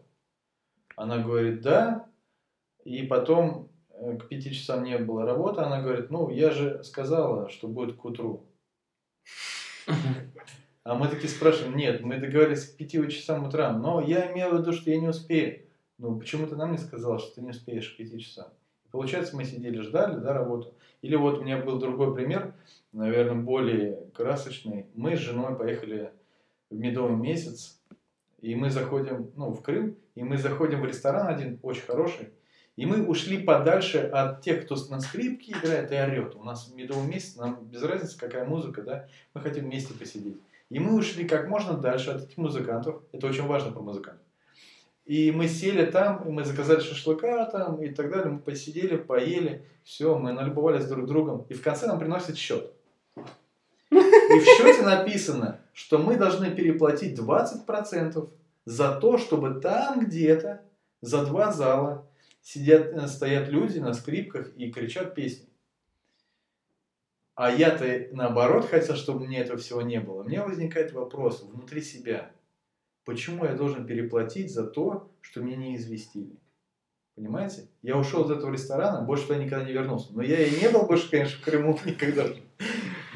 [0.97, 2.09] Она говорит, да,
[2.85, 7.49] и потом э, к пяти часам не было работы, она говорит, ну, я же сказала,
[7.49, 8.47] что будет к утру.
[10.83, 14.61] А мы такие спрашиваем, нет, мы договорились к 5 часам утра, но я имею в
[14.61, 15.67] виду, что я не успею.
[16.01, 18.47] Ну, почему ты нам не сказал, что ты не успеешь к 5 часам?
[18.91, 20.73] Получается, мы сидели, ждали, да, работу.
[21.03, 22.55] Или вот у меня был другой пример,
[22.93, 24.87] наверное, более красочный.
[24.95, 26.11] Мы с женой поехали
[26.71, 27.79] в медовый месяц,
[28.41, 32.31] и мы заходим, ну, в Крым, и мы заходим в ресторан один, очень хороший,
[32.77, 36.35] и мы ушли подальше от тех, кто на скрипке играет и орет.
[36.35, 40.41] У нас медовый месяц, нам без разницы, какая музыка, да, мы хотим вместе посидеть.
[40.71, 43.03] И мы ушли как можно дальше от этих музыкантов.
[43.13, 44.30] Это очень важно про музыкантов.
[45.11, 48.35] И мы сели там, и мы заказали шашлыка там и так далее.
[48.35, 51.47] Мы посидели, поели, все, мы налюбовались друг другом.
[51.49, 52.73] И в конце нам приносят счет.
[53.91, 58.31] И в счете написано, что мы должны переплатить 20%
[58.65, 60.63] за то, чтобы там где-то
[61.01, 62.07] за два зала
[62.41, 65.49] сидят, э, стоят люди на скрипках и кричат песни.
[67.35, 70.23] А я-то наоборот хотел, чтобы мне этого всего не было.
[70.23, 72.31] У меня возникает вопрос внутри себя.
[73.05, 76.37] Почему я должен переплатить за то, что меня не известили?
[77.15, 77.69] Понимаете?
[77.83, 80.13] Я ушел из этого ресторана, больше туда никогда не вернулся.
[80.13, 82.27] Но я и не был больше, конечно, в Крыму никогда.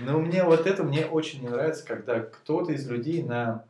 [0.01, 3.65] Но мне вот это мне очень не нравится, когда кто-то из людей на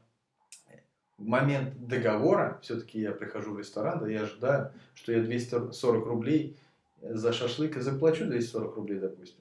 [1.19, 6.57] момент договора, все-таки я прихожу в ресторан, да, я ожидаю, что я 240 рублей
[7.01, 9.41] за шашлык и заплачу 240 рублей, допустим.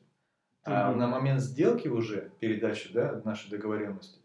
[0.66, 4.20] А на момент сделки уже, передачи, да, нашей договоренности,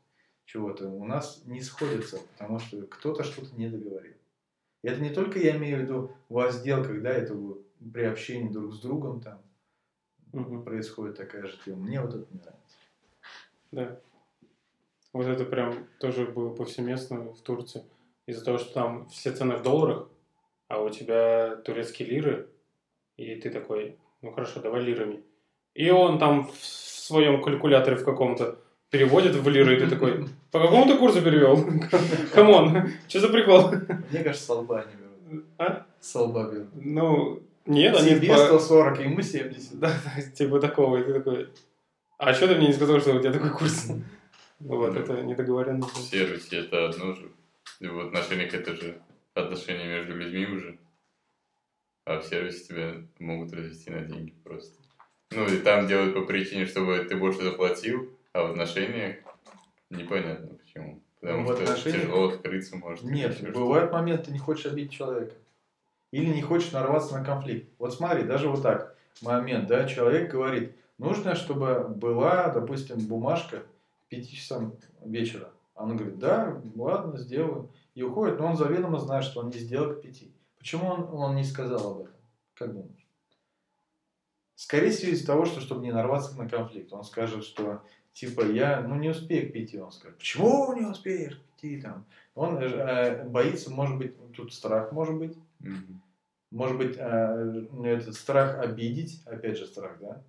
[0.49, 4.15] чего-то, у нас не сходится, потому что кто-то что-то не договорил.
[4.83, 7.37] И это не только я имею в виду во сделках, да, это
[7.93, 9.43] при общении друг с другом там
[10.33, 10.65] Мгм.
[10.65, 11.83] происходит такая же тема.
[11.83, 12.77] Мне вот это не нравится.
[13.73, 14.01] Да.
[15.13, 17.85] Вот это прям тоже было повсеместно в Турции.
[18.27, 20.09] Из-за того, что там все цены в долларах,
[20.69, 22.49] а у тебя турецкие лиры,
[23.17, 25.23] И ты такой, ну хорошо, давай лирами.
[25.75, 30.61] И он там в своем калькуляторе в каком-то переводит в лиры, и ты такой, по
[30.61, 31.65] какому ты курсу перевел?
[32.35, 33.71] Come on, что за прикол?
[34.11, 35.45] Мне кажется, с лба они берут.
[35.59, 35.87] А?
[36.01, 36.69] С лба берут.
[36.75, 39.75] Ну, нет, они Тебе по- 140, ему 70.
[39.79, 39.93] Да,
[40.35, 41.49] типа такого, и ты такой,
[42.19, 43.89] а что ты мне не сказал, что у тебя такой курс?
[44.61, 46.11] Вот, это В недоговоренность.
[46.11, 47.29] сервисе это одно же.
[47.79, 49.01] В отношениях это же
[49.35, 50.79] отношения между людьми уже.
[52.05, 54.75] А в сервисе тебя могут развести на деньги просто.
[55.31, 59.17] Ну и там делают по причине, чтобы ты больше заплатил, а в отношениях
[59.91, 61.01] непонятно почему.
[61.21, 63.05] Потому Ну, что отношениях- тяжело открыться может.
[63.05, 63.59] Нет, ещё что-то.
[63.59, 65.35] бывает момент, ты не хочешь обидеть человека.
[66.13, 67.69] Или не хочешь нарваться на конфликт.
[67.79, 74.09] Вот смотри, даже вот так, момент, да, человек говорит, нужно, чтобы была, допустим, бумажка к
[74.09, 74.73] 5 часам
[75.05, 75.51] вечера.
[75.75, 77.69] Она говорит, да, ладно, сделаю.
[77.95, 80.31] И уходит, но он заведомо знает, что он не сделал к 5.
[80.59, 82.15] Почему он, он не сказал об этом?
[82.55, 83.07] Как думаешь?
[84.55, 86.93] Скорее всего, из-за того, что чтобы не нарваться на конфликт.
[86.93, 87.83] Он скажет, что
[88.19, 89.79] типа я ну не успею к пяти.
[89.79, 92.05] Он скажет, почему не успеешь к пяти там?
[92.35, 95.37] Он э, боится, может быть, тут страх может быть.
[95.61, 96.03] Мгм.
[96.51, 100.23] Может быть, э, этот страх обидеть, опять же страх, да?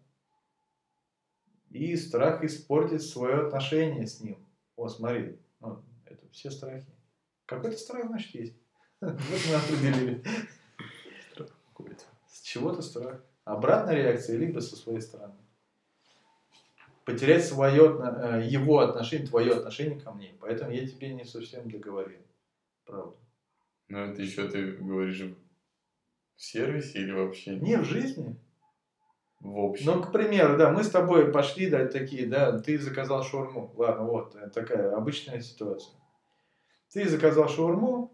[1.71, 4.37] И страх испортить свое отношение с ним.
[4.75, 6.85] Вот, смотри, ну, это все страхи.
[7.45, 8.53] Какой-то страх, значит, есть.
[9.01, 10.23] Вот мы определили.
[11.35, 12.03] Какой-то.
[12.27, 13.23] С чего-то страх.
[13.45, 15.33] Обратная реакция, либо со своей стороны.
[17.09, 20.35] Потерять свое, э, его отношение, твое отношение ко мне.
[20.39, 22.21] Поэтому я тебе не совсем договорил.
[22.85, 23.15] Правда.
[23.87, 25.35] Ну это еще ты говоришь в
[26.41, 28.35] сервисе или вообще Не в жизни.
[29.39, 29.85] в общем?
[29.87, 33.73] Ну, к примеру, да, мы с тобой пошли, да, такие, да, ты заказал шаурму.
[33.75, 35.95] Ладно, вот, э, такая обычная ситуация.
[36.91, 38.13] Ты заказал шаурму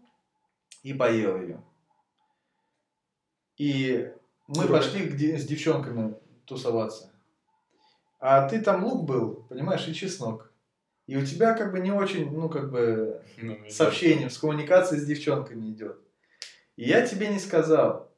[0.82, 1.62] и поел ее.
[3.58, 4.12] И
[4.48, 4.72] мы Круто.
[4.74, 7.10] пошли с девчонками тусоваться.
[8.18, 10.52] А ты там лук был, понимаешь, и чеснок.
[11.06, 15.00] И у тебя как бы не очень, ну, как бы, Ну, с общением, с коммуникацией
[15.00, 15.98] с девчонками идет.
[16.76, 18.10] И я тебе не сказал.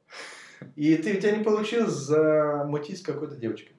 [0.75, 3.75] И ты, у тебя не получилось замутить с какой-то девочкой.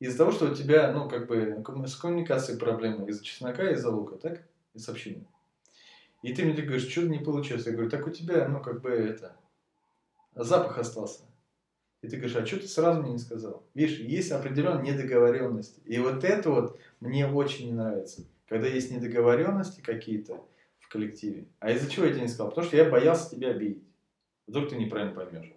[0.00, 4.16] Из-за того, что у тебя, ну, как бы, с коммуникацией проблемы из-за чеснока из-за лука,
[4.16, 4.42] так?
[4.74, 5.26] И с общением.
[6.22, 7.66] И ты мне говоришь, что-то не получилось.
[7.66, 9.36] Я говорю, так у тебя, ну, как бы, это,
[10.34, 11.22] запах остался.
[12.02, 13.64] И ты говоришь, а что ты сразу мне не сказал?
[13.74, 15.80] Видишь, есть определенная недоговоренность.
[15.84, 18.22] И вот это вот мне очень не нравится.
[18.48, 20.40] Когда есть недоговоренности какие-то
[20.78, 21.46] в коллективе.
[21.58, 22.50] А из-за чего я тебе не сказал?
[22.50, 23.82] Потому что я боялся тебя обидеть.
[24.46, 25.52] Вдруг ты неправильно поймешь.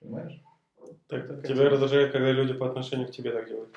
[0.00, 0.40] Понимаешь?
[1.08, 3.74] Так, Так, тебя это- раздражает, когда люди по отношению к тебе так делают.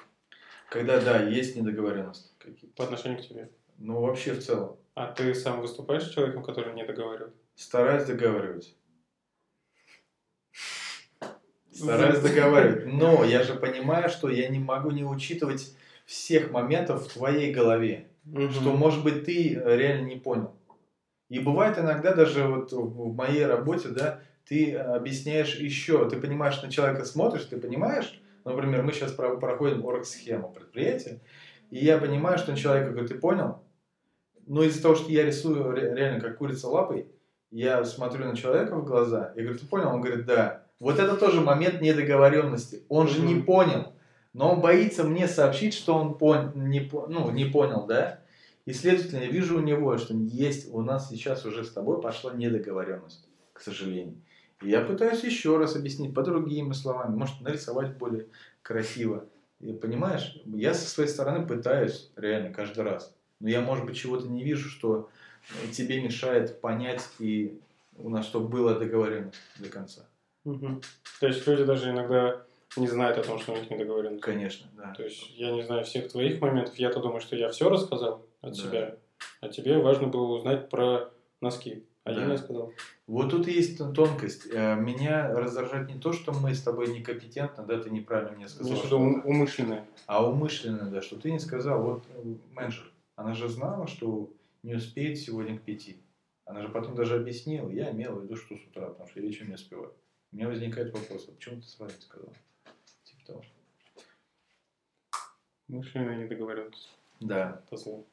[0.69, 2.75] Когда, да, есть недоговоренности какие-то.
[2.75, 3.49] По отношению к тебе.
[3.77, 4.75] Ну, вообще в целом.
[4.95, 7.33] А ты сам выступаешь человеком, который не договаривает?
[7.55, 8.75] Стараюсь договаривать.
[11.73, 12.85] Стараюсь договаривать.
[12.93, 18.07] Но я же понимаю, что я не могу не учитывать всех моментов в твоей голове.
[18.51, 20.53] Что, может быть, ты э, реально не понял.
[21.29, 26.69] И бывает иногда даже вот в моей работе, да, ты объясняешь еще, ты понимаешь, на
[26.69, 31.21] человека смотришь, ты понимаешь, например, мы сейчас про- проходим оргсхему предприятия,
[31.71, 33.63] и я понимаю, что человек говорит, ты понял?
[34.45, 37.07] Но из-за того, что я рисую ре- реально как курица лапой,
[37.53, 39.89] я смотрю на человека в глаза, я говорю, ты понял?
[39.89, 40.63] Он говорит, да.
[40.79, 42.83] Вот это тоже момент недоговоренности.
[42.89, 43.93] Он же не понял,
[44.33, 48.19] но он боится мне сообщить, что он пон- не, по- ну, не понял, да?
[48.65, 52.33] И, следовательно, я вижу у него, что есть у нас сейчас уже с тобой пошла
[52.33, 54.15] недоговоренность, к сожалению.
[54.61, 58.27] И я пытаюсь еще раз объяснить по другими словами, может, нарисовать более
[58.61, 59.25] красиво.
[59.59, 63.15] И, понимаешь, я со своей стороны пытаюсь реально каждый раз.
[63.39, 65.09] Но я, может быть, чего-то не вижу, что
[65.51, 67.59] э, тебе мешает понять и
[67.97, 70.01] у нас чтобы была договоренность до конца.
[70.45, 70.81] Мгм.
[71.19, 72.41] То есть люди даже иногда
[72.75, 74.23] не знают о том, что у них не договоренность.
[74.23, 74.93] Конечно, да.
[74.97, 76.75] То есть я не знаю всех твоих моментов.
[76.75, 78.61] Я-то думаю, что я все рассказал от Да.
[78.61, 78.95] себя.
[79.41, 81.83] А тебе важно было узнать про носки.
[82.05, 82.25] А я Да.
[82.25, 82.73] не сказал.
[83.07, 84.47] Вот тут есть тон- тонкость.
[84.51, 88.75] Э, Меня раздражает не то, что мы с тобой некомпетентны, да, ты неправильно мне сказал,
[88.77, 89.85] что- ум- умышленное.
[90.07, 91.81] а умышленно, да, что ты не сказал.
[91.83, 92.03] Вот
[92.53, 94.29] менеджер, она же знала, что
[94.63, 96.01] не успеет сегодня к пяти.
[96.45, 99.27] Она же потом даже объяснила, я имел в виду, что с утра, потому что я
[99.27, 99.93] вечером не успеваю.
[100.31, 102.33] У меня возникает вопрос, а почему ты сразу не сказал?
[103.03, 103.43] Типа того.
[105.67, 106.89] Умышленная недоговоренность.
[107.19, 107.61] Да.
[107.65, 108.05] Это зло.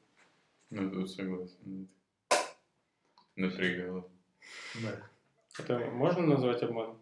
[0.71, 1.89] Ну, тут согласен.
[3.37, 4.09] Напрягало.
[4.83, 5.11] Да.
[5.59, 7.01] Это можно назвать обманом?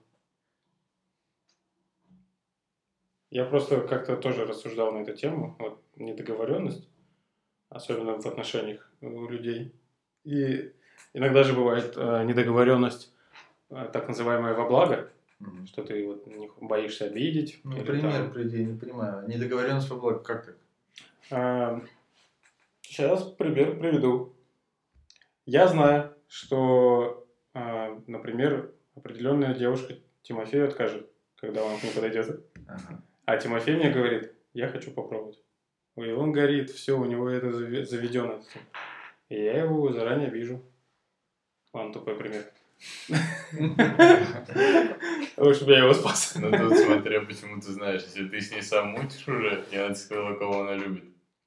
[3.31, 5.55] Я просто как-то тоже рассуждал на эту тему.
[5.59, 6.89] Вот недоговоренность,
[7.71, 9.73] особенно в отношениях у людей.
[10.25, 10.73] И
[11.13, 13.13] иногда же бывает э, недоговоренность,
[13.71, 15.11] э, так называемая во благо.
[15.41, 15.69] Мгм.
[15.69, 17.61] что ты вот не боишься обидеть.
[17.63, 19.29] Ну, пример там- приди, не понимаю.
[19.29, 20.57] Недоговоренность по блоку, как
[21.31, 21.85] так?
[22.83, 24.33] Сейчас пример приведу.
[25.47, 32.45] Я знаю, что, например, определенная девушка Тимофею откажет, когда он к ней подойдет.
[32.67, 33.01] Ага.
[33.25, 35.39] А Тимофей мне говорит, я хочу попробовать.
[36.03, 38.43] И он горит, все, у него это заведено.
[39.29, 40.63] И я его заранее вижу.
[41.73, 42.51] Ладно, тупой пример.
[45.37, 46.37] Лучше бы я его спас.
[46.37, 48.03] Ну тут смотря, почему ты знаешь.
[48.03, 51.05] Если ты с ней сам мутишь уже, и она сказала, кого она любит.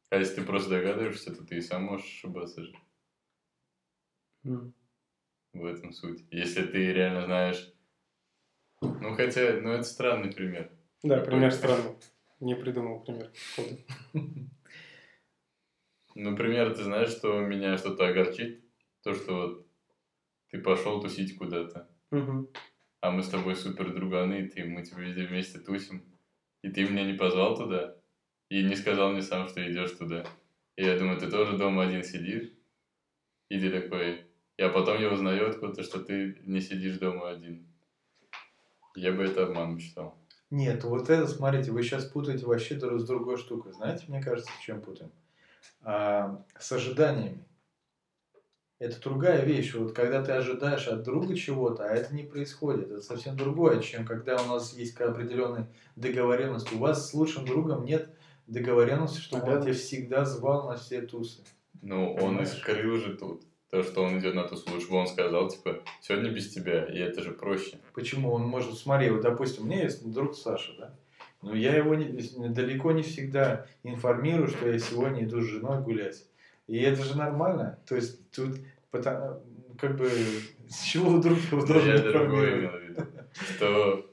[0.09, 2.73] А если ты просто догадываешься, то ты и сам можешь ошибаться же.
[5.53, 6.25] В этом суть.
[6.31, 7.73] Если ты реально знаешь...
[8.81, 10.71] Ну, хотя, ну, это странный пример.
[11.03, 11.95] Да, пример странный.
[12.41, 13.31] Не придумал пример.
[13.55, 13.77] Ходу.
[16.15, 18.65] Например, ты знаешь, что меня что-то огорчит?
[19.03, 19.67] То, что вот
[20.49, 21.87] ты пошел тусить куда-то,
[22.99, 26.03] а мы с тобой супер друганы, и ты, мы типа везде вместе тусим,
[26.61, 27.95] и ты меня не позвал туда,
[28.49, 30.25] и не сказал мне сам, что идешь туда.
[30.75, 32.51] И я думаю, ты тоже дома один сидишь,
[33.49, 34.25] и ты такой...
[34.57, 37.65] А потом я узнаю откуда-то, что ты не сидишь дома один.
[38.95, 40.20] Я бы это обманом считал.
[40.51, 43.71] Нет, вот это, смотрите, вы сейчас путаете вообще друг с другой штукой.
[43.71, 45.11] Знаете, мне кажется, в чем путаем?
[45.81, 47.45] А, с ожиданиями.
[48.77, 49.73] Это другая вещь.
[49.75, 52.91] Вот когда ты ожидаешь от друга чего-то, а это не происходит.
[52.91, 56.73] Это совсем другое, чем когда у нас есть определенная договоренность.
[56.73, 58.09] У вас с лучшим другом нет
[58.47, 61.43] договоренности, что он тебя всегда звал на все тусы.
[61.81, 62.49] Ну, он и Понимаешь?
[62.49, 63.43] скрыл же тут.
[63.71, 67.21] То, что он идет на ту службу, он сказал, типа, сегодня без тебя, и это
[67.21, 67.79] же проще.
[67.93, 70.93] Почему он может, смотри, вот, допустим, у меня есть друг Саша, да?
[71.41, 76.25] Но я его не- далеко не всегда информирую, что я сегодня иду с женой гулять.
[76.67, 77.79] И это же нормально.
[77.87, 78.57] То есть тут
[78.91, 79.41] пота-
[79.79, 80.09] как бы
[80.69, 83.07] с чего вдруг его должен я другое имел в виду.
[83.55, 84.09] Что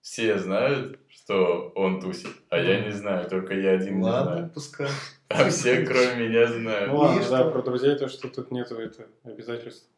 [0.00, 4.50] все знают, что он тусит, а я не знаю, только я один не Ладно, знаю.
[4.52, 4.88] пускай.
[5.28, 6.90] А все, кроме меня, знают.
[6.90, 9.88] Ну ладно, да, про друзей то, что тут нету это обязательств.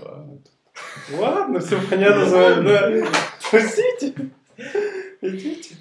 [0.00, 0.42] Ладно.
[1.12, 3.12] Ладно, все понятно с вами, да.
[3.50, 4.30] Тусите.
[5.20, 5.76] Идите.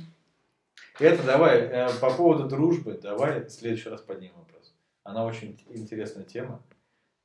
[1.00, 4.73] Это давай, э, по поводу дружбы, давай в следующий раз поднимем вопрос.
[5.04, 6.63] Она очень интересная тема.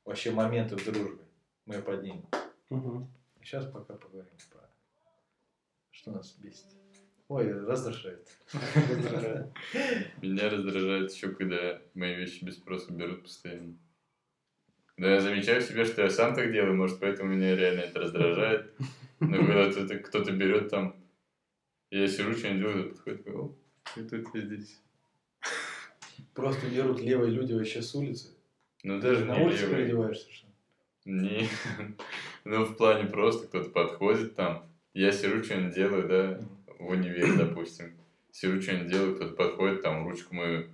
[0.05, 1.23] Вообще моменты в дружбе.
[1.65, 2.27] Мы ее поднимем.
[2.69, 3.07] Мгм.
[3.41, 4.69] Сейчас пока поговорим про
[5.91, 6.65] что нас бесит.
[7.33, 8.27] Ой, раздражает.
[10.21, 13.73] Меня раздражает еще, когда мои вещи без спроса берут постоянно.
[14.97, 18.01] Да, я замечаю в себе, что я сам так делаю, может, поэтому меня реально это
[18.01, 18.71] раздражает.
[19.19, 20.95] Но когда кто-то, берет там,
[21.89, 23.55] я сижу, что-нибудь делаю, подходит, о,
[23.97, 24.79] и тут я здесь.
[26.35, 28.27] Просто берут левые люди вообще с улицы.
[28.83, 29.75] Ну, Ты даже же на не улице левый.
[29.77, 30.47] переодеваешься, что?
[31.05, 31.49] Не.
[32.45, 36.39] Ну, в плане просто кто-то подходит там, я сижу, что-нибудь делаю, да,
[36.83, 37.97] в универе, допустим.
[38.31, 40.69] Сижу, что-нибудь делаю, кто-то подходит, там, ручку мою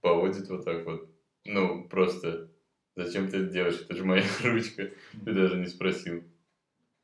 [0.00, 1.08] поводит вот так вот.
[1.44, 2.50] Ну, просто,
[2.96, 3.80] зачем ты это делаешь?
[3.80, 4.90] Это же моя ручка.
[5.12, 6.24] Ты даже не спросил.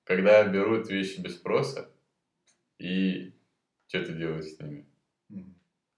[0.04, 1.90] Когда берут вещи без спроса,
[2.78, 3.32] и
[3.88, 4.86] что ты делаешь с ними?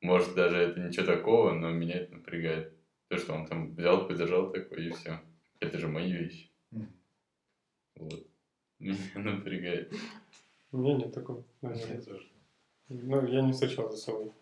[0.00, 2.72] Может, даже это ничего такого, но меня это напрягает.
[3.08, 5.20] То, что он там взял, подержал такой, и все.
[5.60, 6.50] Это же мои вещи.
[7.96, 8.26] Вот.
[8.78, 9.94] Меня напрягает.
[10.72, 11.44] У меня нет такого.
[11.60, 12.00] Я наверное.
[12.00, 12.31] тоже.
[13.02, 14.32] Ну, я не встречал за собой.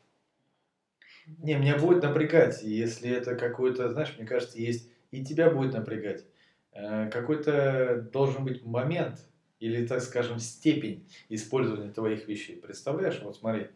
[1.39, 6.25] Не, меня будет напрягать, если это какой-то, знаешь, мне кажется, есть и тебя будет напрягать.
[6.73, 9.21] Э, Какой-то должен быть момент
[9.61, 12.57] или, так скажем, степень использования твоих вещей.
[12.57, 13.69] Представляешь, вот смотри,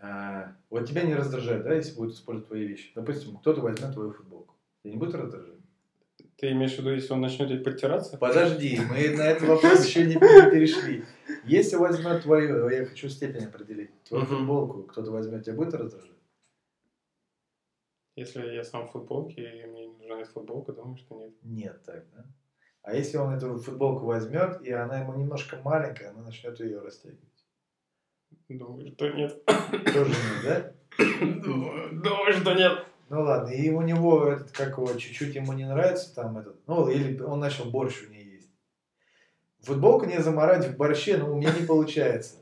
[0.00, 2.90] а, вот тебя не раздражает, да, если будет использовать твои вещи.
[2.94, 4.56] Допустим, кто-то возьмет твою футболку.
[4.82, 5.60] Тебя не будет раздражать?
[6.36, 8.18] Ты имеешь в виду, если он начнет подтираться?
[8.18, 11.04] Подожди, мы на этот вопрос еще не перешли.
[11.44, 16.10] Если возьмет твою, я хочу степень определить, твою футболку, кто-то возьмет, тебя будет раздражать?
[18.14, 21.34] Если я сам в футболке, и мне не нужна футболка, думаю, что нет.
[21.42, 22.26] Нет, так, да?
[22.82, 27.46] А если он эту футболку возьмет, и она ему немножко маленькая, она начнет ее растягивать?
[28.48, 29.44] Думаю, что нет.
[29.46, 30.72] Тоже нет, да?
[31.44, 32.86] Думаю, думаю, что нет.
[33.08, 36.88] Ну ладно, и у него этот, как его, чуть-чуть ему не нравится там этот, ну
[36.88, 38.21] или он начал борщ у нее.
[39.62, 42.36] Футболку не заморать в борще, но у меня не получается.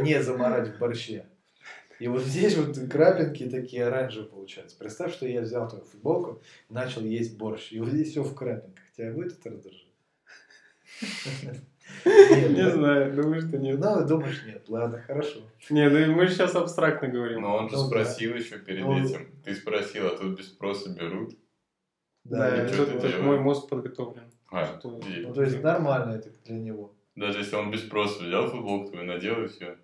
[0.00, 1.26] Не заморать в борще.
[2.00, 4.76] И вот здесь вот крапинки такие оранжевые получаются.
[4.76, 8.82] Представь, что я взял твою футболку, начал есть борщ, и вот здесь все в крапинках.
[8.96, 9.86] Тебя будет это раздражать?
[12.04, 12.70] Нет, Не да?
[12.70, 13.78] знаю, думаю, что нет.
[13.78, 14.64] Ну, думаешь, нет.
[14.68, 15.40] Ладно, хорошо.
[15.70, 17.42] Не, ну мы сейчас абстрактно говорим.
[17.42, 17.88] Но он же Ну да.
[17.88, 18.98] спросил еще перед Ну.
[19.04, 19.28] этим.
[19.44, 21.36] Ты спросил, а тут без спроса берут.
[22.24, 24.22] Да, это мой мозг подготовлен.
[24.52, 26.92] А, Что- и- Ну, то есть нормально это для него.
[27.16, 29.76] Даже если он без спроса взял футболку твою, надел и все.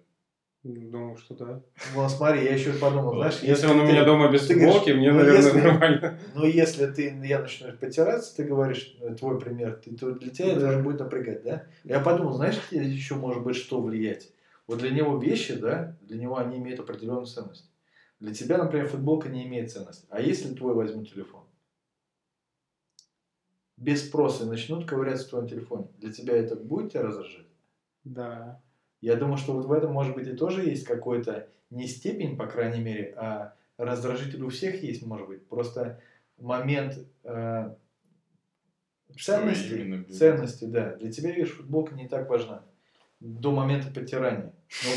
[0.63, 1.63] Думаю, что да.
[1.95, 5.11] Вот смотри, я еще подумал, знаешь, Если он у ты- меня дома без футболки, мне,
[5.13, 6.19] ну, наверное, если- нормально.
[6.35, 10.49] Но если ты, я начну потираться, ты говоришь, э, твой пример, ты, то для тебя
[10.53, 10.69] это Да.
[10.69, 11.65] уже будет напрягать, да?
[11.85, 14.31] Я подумал, знаешь, еще может быть что влиять?
[14.67, 17.71] Вот для него вещи, да, для него они имеют определенную ценность.
[18.21, 20.07] Для тебя, например, футболка не имеет ценности.
[20.11, 21.43] А если твой возьмут телефон?
[23.79, 25.87] Без спроса начнут ковыряться в твоем телефоне.
[25.99, 27.47] Для тебя это будет тебя раздражать?
[28.05, 28.61] Да.
[29.01, 32.47] Я думаю, что вот в этом, может быть, и тоже есть какой-то не степень, по
[32.47, 35.47] крайней мере, а раздражитель у всех есть, может быть.
[35.47, 36.01] Просто
[36.39, 37.75] момент э,
[39.17, 40.97] ценности, именно ценности, да.
[40.97, 42.65] Для тебя, видишь, футболка не так важна
[43.21, 44.53] до момента потирания.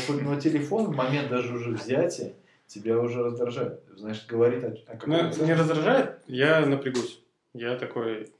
[0.08, 2.34] Но, но телефон в момент даже уже взятия
[2.66, 3.82] тебя уже раздражает.
[3.96, 7.22] Значит, говорит о, о Ну, не раздражает, я напрягусь.
[7.54, 8.32] Я такой,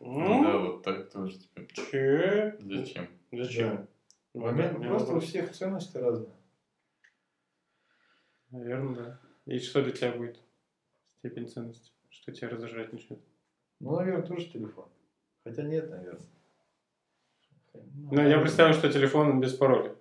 [0.00, 1.38] Ну да, ну, вот так тоже.
[1.38, 2.56] Типа, че?
[2.60, 3.08] зачем?
[3.32, 3.88] Зачем?
[4.34, 6.32] Ну, Момент да, просто у всех ценности разные.
[8.50, 9.20] Наверное, да.
[9.46, 10.38] И что для тебя будет
[11.18, 11.90] степень ценности?
[12.10, 13.18] Что тебя раздражать начнет?
[13.80, 14.86] Ну, наверное, тоже телефон.
[15.44, 16.20] Хотя нет, наверное.
[17.74, 19.94] Ну, я представляю, что телефон без пароля.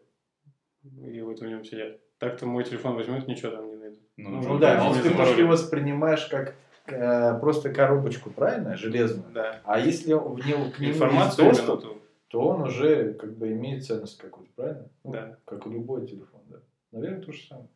[0.84, 2.00] И вот в нем сидят.
[2.18, 4.00] Так-то мой телефон возьмут, ничего там не найдут.
[4.18, 6.56] Ну, Ну, Ну да, да, но без ты его воспринимаешь как
[6.88, 9.32] э, просто коробочку, правильно, железную.
[9.34, 9.62] Да.
[9.64, 12.02] А если в него к есть Информацию именно доступ, ту.
[12.28, 14.90] то он уже как бы имеет ценность какую-то, правильно?
[15.04, 15.38] Ну, Да.
[15.46, 16.58] Как и любой телефон, да.
[16.92, 17.68] Наверное, то же самое.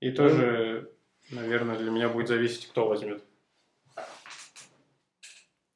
[0.00, 0.90] И тоже,
[1.30, 3.22] наверное, для меня будет зависеть, кто возьмет.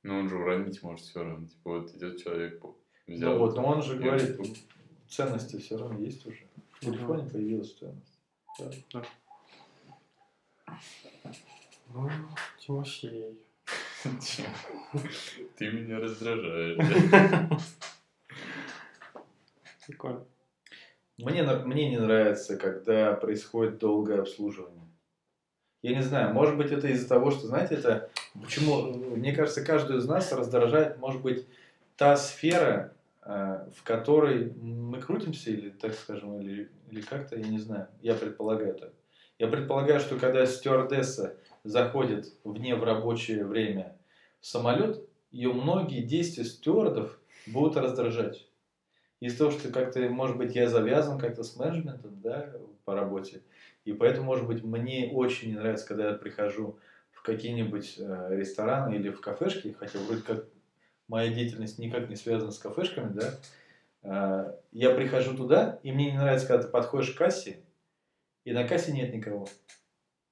[0.04, 1.46] Ну, он же уронить может все равно.
[1.46, 2.62] Типа, вот идет человек,
[3.06, 3.32] взял.
[3.34, 4.48] Ну вот, но он же говорит, вот-
[5.08, 6.44] ценности все равно есть уже.
[6.72, 8.18] В телефоне появилась ценность.
[8.58, 9.02] Да, да.
[11.94, 12.08] Ну,
[12.58, 13.38] Тимофей.
[15.56, 16.78] Ты меня раздражаешь.
[19.86, 20.24] Прикольно.
[21.18, 24.88] Мне, мне не нравится, когда происходит долгое обслуживание.
[25.82, 28.08] Я не знаю, может быть, это из-за того, что, знаете, это
[28.40, 28.84] почему,
[29.16, 31.46] мне кажется, каждую из нас раздражает, может быть,
[31.96, 37.58] та сфера, э, в которой мы крутимся, или, так скажем, или, или как-то, я не
[37.58, 38.92] знаю, я предполагаю так.
[39.38, 43.96] Я предполагаю, что когда стюардесса заходит вне в рабочее время
[44.40, 48.46] в самолет, ее многие действия стюардов будут раздражать.
[49.20, 52.52] Из-за того, что как-то, может быть, я завязан как-то с менеджментом, да,
[52.84, 53.42] по работе,
[53.84, 56.78] и поэтому, может быть, мне очень не нравится, когда я прихожу
[57.12, 60.46] в какие-нибудь э, рестораны или в кафешки, хотя вроде как
[61.06, 63.38] моя деятельность никак не связана с кафешками, да,
[64.02, 67.60] Э, я прихожу туда, и мне не нравится, когда ты подходишь к кассе,
[68.44, 69.46] и на кассе нет никого.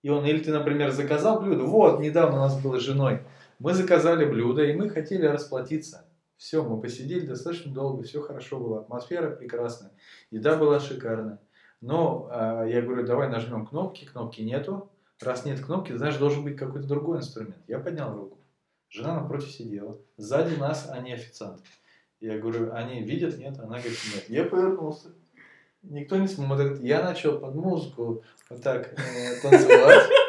[0.02, 3.20] И он, или ты, например, заказал блюдо, вот, недавно у нас было с женой,
[3.58, 6.06] мы заказали блюдо, и мы хотели расплатиться.
[6.36, 9.90] Все, мы посидели достаточно долго, все хорошо было, атмосфера прекрасная,
[10.30, 11.38] еда была шикарная.
[11.80, 14.90] Но а, я говорю, давай нажмем кнопки, кнопки нету.
[15.20, 17.58] Раз нет кнопки, знаешь, должен быть какой-то другой инструмент.
[17.68, 18.38] Я поднял руку.
[18.88, 19.98] Жена напротив сидела.
[20.16, 21.62] Сзади нас они официанты.
[22.20, 23.58] Я говорю, они видят, нет?
[23.58, 24.28] Она говорит, нет.
[24.28, 25.08] Я повернулся.
[25.82, 26.80] Никто не смотрит.
[26.82, 30.08] Я начал под музыку вот так э, танцевать.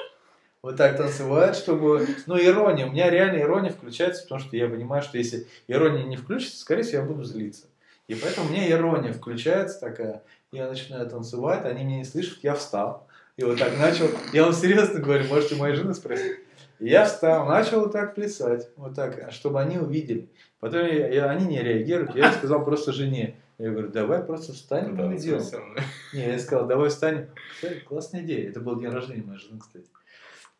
[0.63, 2.07] Вот так танцевать, чтобы...
[2.27, 2.85] Ну, ирония.
[2.85, 6.83] У меня реально ирония включается, потому что я понимаю, что если ирония не включится, скорее
[6.83, 7.65] всего, я буду злиться.
[8.07, 10.21] И поэтому у меня ирония включается такая.
[10.51, 13.07] Я начинаю танцевать, они меня не слышат, я встал.
[13.37, 14.05] И вот так начал...
[14.33, 16.37] Я вам серьезно говорю, можете моей жены спросить.
[16.77, 20.29] И я встал, начал вот так плясать, вот так, чтобы они увидели.
[20.59, 23.40] Потом я, я- они не реагируют, я сказал просто жене.
[23.61, 25.39] Я говорю, давай просто встанем и уйдем.
[25.39, 25.77] со мной.
[26.13, 27.29] Не, я сказал, давай встанем.
[27.53, 28.49] Кстати, классная идея.
[28.49, 29.87] Это был день рождения моей жены, кстати.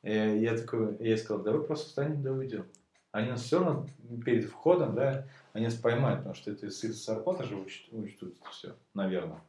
[0.04, 2.68] Э, Я такой, я сказал, давай просто встанем, да уйдем.
[3.12, 3.88] Они нас все равно
[4.24, 8.36] перед входом, да, они нас поймают, потому что это с их зарплаты же учтут, учтут
[8.52, 9.42] все, наверное.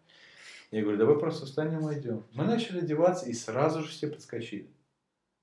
[0.70, 2.24] Я говорю, давай просто встанем и уйдем.
[2.32, 4.70] Мы начали одеваться, и сразу же все подскочили.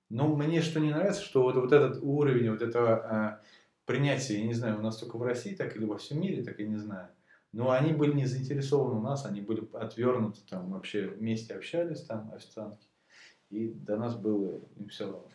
[0.09, 3.41] Но мне что не нравится, что вот, вот этот уровень вот этого а,
[3.85, 6.57] принятия, я не знаю, у нас только в России так или во всем мире, так
[6.57, 7.09] я не знаю.
[7.51, 12.31] Но они были не заинтересованы у нас, они были отвернуты, там вообще вместе общались, там
[12.33, 12.87] официантки.
[13.49, 15.27] И до нас было им все равно.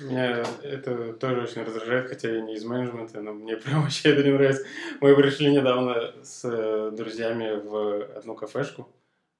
[0.00, 4.22] Меня это тоже очень раздражает, хотя я не из менеджмента, но мне прям вообще это
[4.22, 4.64] не нравится.
[5.00, 8.88] Мы пришли недавно с э, друзьями в одну кафешку,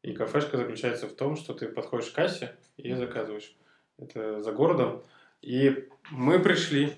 [0.03, 3.57] и кафешка заключается в том, что ты подходишь к кассе и заказываешь.
[3.99, 5.03] Это за городом.
[5.41, 6.93] И мы пришли,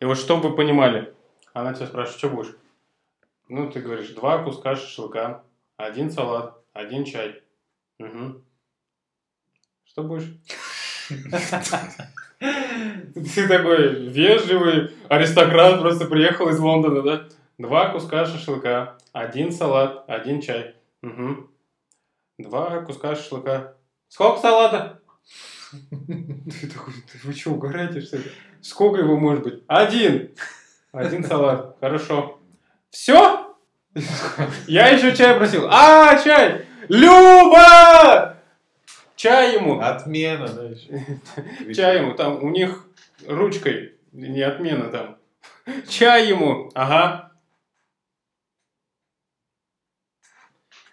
[0.00, 1.12] и вот чтобы вы понимали,
[1.52, 2.56] она тебя спрашивает, что будешь?
[3.50, 5.42] Ну, ты говоришь, два куска шашлыка,
[5.76, 7.42] один салат, один чай.
[7.98, 8.44] Мгм.
[9.84, 10.32] Что будешь?
[12.38, 17.28] Ты такой вежливый аристократ, просто приехал из Лондона, да?
[17.58, 20.76] Два куска шашлыка, один салат, один чай.
[21.02, 21.50] Угу.
[22.38, 23.74] Два куска шашлыка.
[24.06, 25.02] Сколько салата?
[25.90, 28.30] Ты такой, «Да вы что, угораете, что ли?
[28.60, 29.64] Сколько его может быть?
[29.66, 30.36] Один.
[30.92, 31.76] Один салат.
[31.80, 32.38] Хорошо.
[32.90, 33.39] Все?
[34.66, 35.66] Я еще чай просил.
[35.68, 36.66] А, чай!
[36.88, 38.36] Люба!
[39.16, 39.80] Чай ему.
[39.80, 41.74] Отмена, да, еще.
[41.74, 42.14] Чай ему.
[42.14, 42.86] Там у них
[43.26, 43.96] ручкой.
[44.12, 45.18] Не отмена там.
[45.88, 46.70] Чай ему.
[46.74, 47.32] Ага.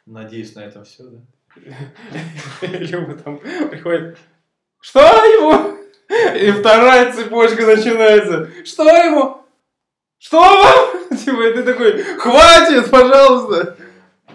[0.06, 1.20] Надеюсь, на этом все, да?
[2.68, 4.18] Люба там приходит.
[4.82, 5.78] Что ему?
[6.38, 8.50] И вторая цепочка начинается.
[8.66, 9.47] Что ему?
[10.20, 10.44] Что?
[11.10, 13.78] Типа, и ты такой, хватит, пожалуйста.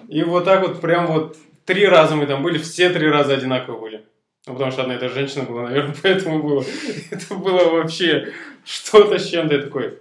[0.09, 3.80] И вот так вот, прям вот три раза мы там были, все три раза одинаково
[3.80, 4.05] были.
[4.47, 6.64] Ну, потому что одна и та же женщина была, наверное, поэтому было.
[7.11, 8.33] Это было вообще
[8.64, 9.55] что-то с чем-то.
[9.55, 9.99] Я такой,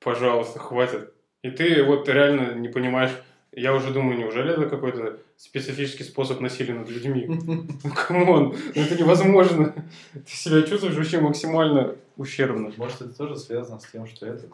[0.00, 1.12] пожалуйста, хватит.
[1.42, 3.12] И ты вот реально не понимаешь,
[3.52, 7.26] я уже думаю, неужели это какой-то специфический способ насилия над людьми?
[7.26, 9.74] Ну, come on, ну, это невозможно.
[10.12, 12.72] Ты себя чувствуешь вообще максимально ущербно.
[12.76, 14.50] Может, это тоже связано с тем, что этот...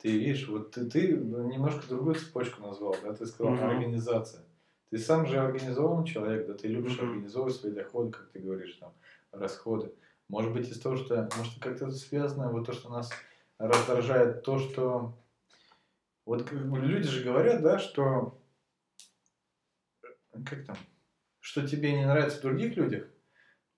[0.00, 3.12] Ты видишь, вот ты, ты немножко другую цепочку назвал, да?
[3.12, 3.64] Ты сказал Мгм.
[3.64, 4.42] организация.
[4.90, 6.54] Ты сам же организованный человек, да?
[6.54, 7.10] Ты любишь Мгм.
[7.10, 8.94] организовывать свои доходы, как ты говоришь, там,
[9.30, 9.92] расходы.
[10.28, 11.28] Может быть, из того, что...
[11.36, 13.10] Может, как-то связано, вот то, что нас
[13.58, 15.18] раздражает, то, что...
[16.24, 18.40] Вот как бы люди же говорят, да, что...
[20.46, 20.76] Как там?
[21.40, 23.06] Что тебе не нравится в других людях,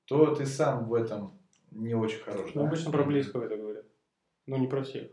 [0.05, 2.53] то ты сам в этом не очень хорош.
[2.55, 2.69] Ну, да?
[2.69, 3.87] обычно про близкого это говорят.
[4.47, 5.11] Ну, не про всех.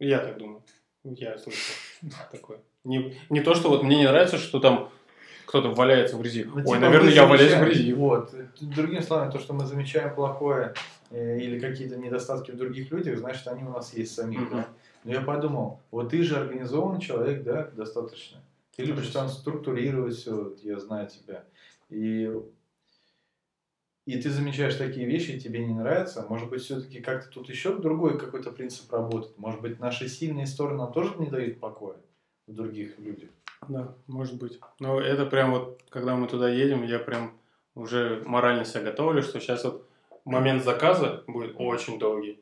[0.00, 0.62] Я так думаю.
[1.04, 1.74] Я слышал
[2.32, 2.58] такое.
[2.84, 4.90] Не, не то, что вот мне не нравится, что там
[5.46, 6.44] кто-то валяется в грязи.
[6.44, 7.92] Ну, Ой, типа, наверное, я валяюсь в грязи.
[7.92, 8.34] Вот.
[8.60, 10.74] Другими словами, то, что мы замечаем плохое
[11.10, 14.48] э, или какие-то недостатки в других людях, значит, они у нас есть самих.
[14.50, 14.68] Да.
[15.04, 18.38] Но я подумал, вот ты же организованный человек, да, достаточно.
[18.76, 21.44] Ты любишь там структурировать все, я знаю тебя.
[21.88, 22.30] И,
[24.06, 26.24] и ты замечаешь такие вещи, тебе не нравятся.
[26.28, 29.38] Может быть, все-таки как-то тут еще другой какой-то принцип работает.
[29.38, 31.96] Может быть, наши сильные стороны нам тоже не дают покоя
[32.46, 33.30] в других людях.
[33.68, 34.58] Да, может быть.
[34.78, 37.32] Но это прям вот, когда мы туда едем, я прям
[37.74, 39.86] уже морально себя готовлю, что сейчас вот
[40.24, 42.40] момент заказа будет очень долгий.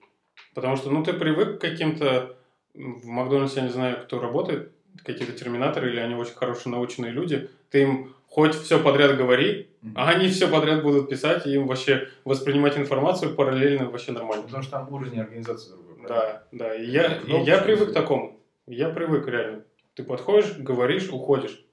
[0.54, 2.34] Потому что, ну, ты привык к каким-то...
[2.74, 4.70] В Макдональдсе, я не знаю, кто работает,
[5.04, 7.50] какие-то терминаторы или они очень хорошие научные люди.
[7.70, 12.09] Ты им хоть все подряд говори, а они все подряд будут писать, и им вообще
[12.24, 14.45] воспринимать информацию параллельно вообще нормально.
[14.45, 16.07] Потому что там уровень организации другой.
[16.09, 16.74] Да, да.
[16.74, 18.41] И я, и я в привык к такому.
[18.66, 19.64] Я привык реально.
[19.95, 21.64] Ты подходишь, говоришь, уходишь.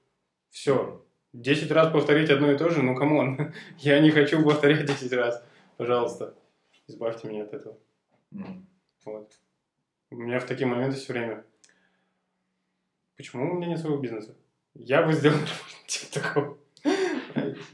[0.50, 1.02] Все.
[1.32, 3.52] Десять раз повторить одно и то же, ну come on.
[3.78, 5.44] Я не хочу повторять 10 раз.
[5.76, 6.34] Пожалуйста,
[6.86, 7.76] избавьте меня от этого.
[8.30, 8.66] Мгм.
[9.04, 9.30] Вот.
[10.10, 11.44] У меня в такие моменты все время.
[13.16, 14.34] Почему у меня нет своего бизнеса?
[14.78, 15.38] Я бы сделал
[15.86, 16.58] типа такого.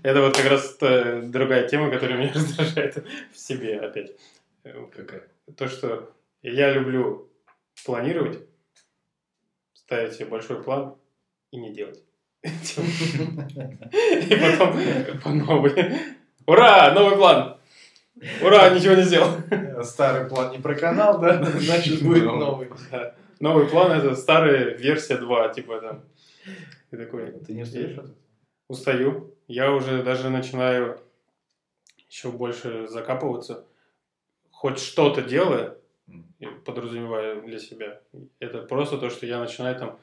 [0.03, 4.12] Это вот как раз та другая тема, которая меня раздражает в себе опять.
[4.62, 5.28] Какая?
[5.57, 7.28] То, что я люблю
[7.84, 8.38] планировать,
[9.74, 10.94] ставить себе большой план
[11.50, 12.03] и не делать.
[12.42, 14.76] И потом
[15.22, 15.94] по новой.
[16.46, 16.92] Ура!
[16.92, 17.57] Новый план!
[18.42, 18.70] Ура!
[18.70, 19.28] Ничего не сделал.
[19.84, 21.42] Старый план не проканал, да?
[21.44, 22.36] Значит, будет Ну.
[22.36, 22.68] новый.
[23.40, 26.05] Новый план это старая версия 2, типа там.
[26.93, 28.14] И такой, Ты не устаешь от этого?
[28.68, 29.34] устаю.
[29.49, 31.01] Я уже даже начинаю
[32.09, 33.64] еще больше закапываться.
[34.51, 35.76] Хоть что-то делая,
[36.64, 38.01] подразумеваю для себя.
[38.38, 39.99] Это просто то, что я начинаю там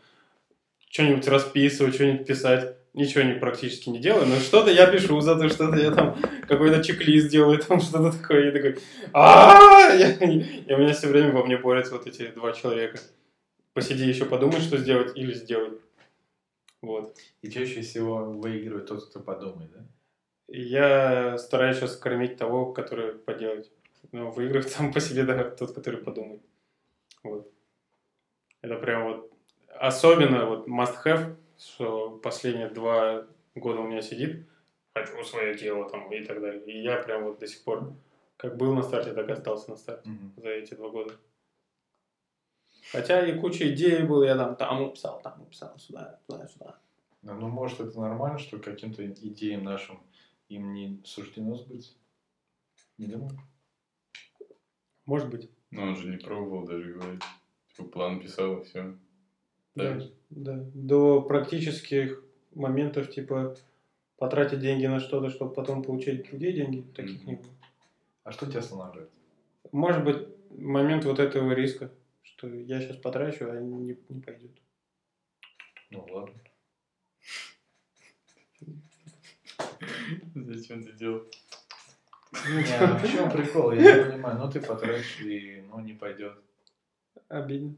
[0.89, 2.75] что-нибудь расписывать, что-нибудь писать.
[2.93, 6.17] Ничего не практически не делаю, но что-то я пишу, зато что-то я там
[6.47, 8.49] какой-то чек-лист делаю, там что-то такое.
[8.49, 8.79] И такой,
[9.13, 12.99] а И у меня все время во мне борются вот эти два человека.
[13.73, 15.79] Посиди еще подумай, что сделать, или сделай.
[16.81, 17.15] Вот.
[17.41, 19.85] И чаще всего выигрывает тот, кто подумает, да?
[20.47, 23.71] Я стараюсь сейчас кормить того, который поделать.
[24.11, 26.41] Но выигрывает сам по себе да, тот, который подумает.
[27.23, 27.51] Вот.
[28.61, 29.31] Это прям вот
[29.79, 33.25] особенно вот must have, что последние два
[33.55, 34.47] года у меня сидит,
[34.93, 36.63] хочу свое дело там и так далее.
[36.65, 37.93] И я прям вот до сих пор
[38.37, 41.13] как был на старте, так и остался на старте за эти два года.
[42.91, 46.79] Хотя и куча идей было, я там там уписал, там уписал, сюда, туда, сюда.
[47.21, 49.99] Ну, ну, может, это нормально, что каким-то идеям нашим
[50.47, 51.93] им не суждено сбыться?
[52.97, 53.39] Не думаю.
[55.05, 55.49] Может быть.
[55.71, 57.21] Но он же не пробовал даже говорить.
[57.75, 58.95] Типа план писал, и все.
[59.75, 60.65] Да, да.
[60.73, 62.23] До практических
[62.55, 63.55] моментов, типа,
[64.17, 67.27] потратить деньги на что-то, чтобы потом получить другие деньги, таких Мгм.
[67.27, 67.53] не было.
[68.23, 69.09] А что тебя останавливает?
[69.71, 71.91] Может быть, момент вот этого риска,
[72.35, 74.51] что я сейчас потрачу, а не, не пойдет.
[75.91, 76.39] Ну ладно.
[80.35, 81.25] Зачем ты делал?
[82.31, 83.71] Не, а в чем прикол?
[83.71, 84.39] Я не понимаю.
[84.39, 86.37] Ну ты потратишь и ну не пойдет.
[87.27, 87.75] Обидно.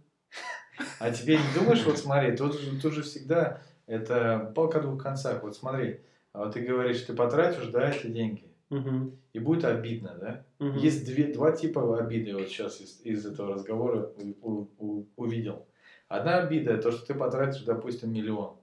[0.99, 5.43] А тебе не думаешь, вот смотри, тут же, тут же всегда это палка двух концах.
[5.43, 6.01] Вот смотри,
[6.33, 9.17] а вот ты говоришь, ты потратишь, да, эти деньги, Мгм.
[9.33, 10.45] и будет обидно, да?
[10.59, 10.77] Мгм.
[10.77, 15.67] Есть две, два типа обиды, вот сейчас из, из этого разговора у- у- увидел.
[16.07, 18.55] Одна обида, то, что ты потратишь, допустим, миллион.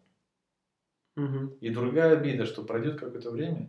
[1.17, 1.49] Мгм.
[1.61, 3.69] И другая обида, что пройдет какое-то время,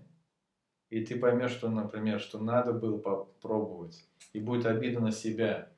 [0.90, 4.08] и ты поймешь, что, например, что надо было попробовать.
[4.32, 5.70] И будет обида на себя,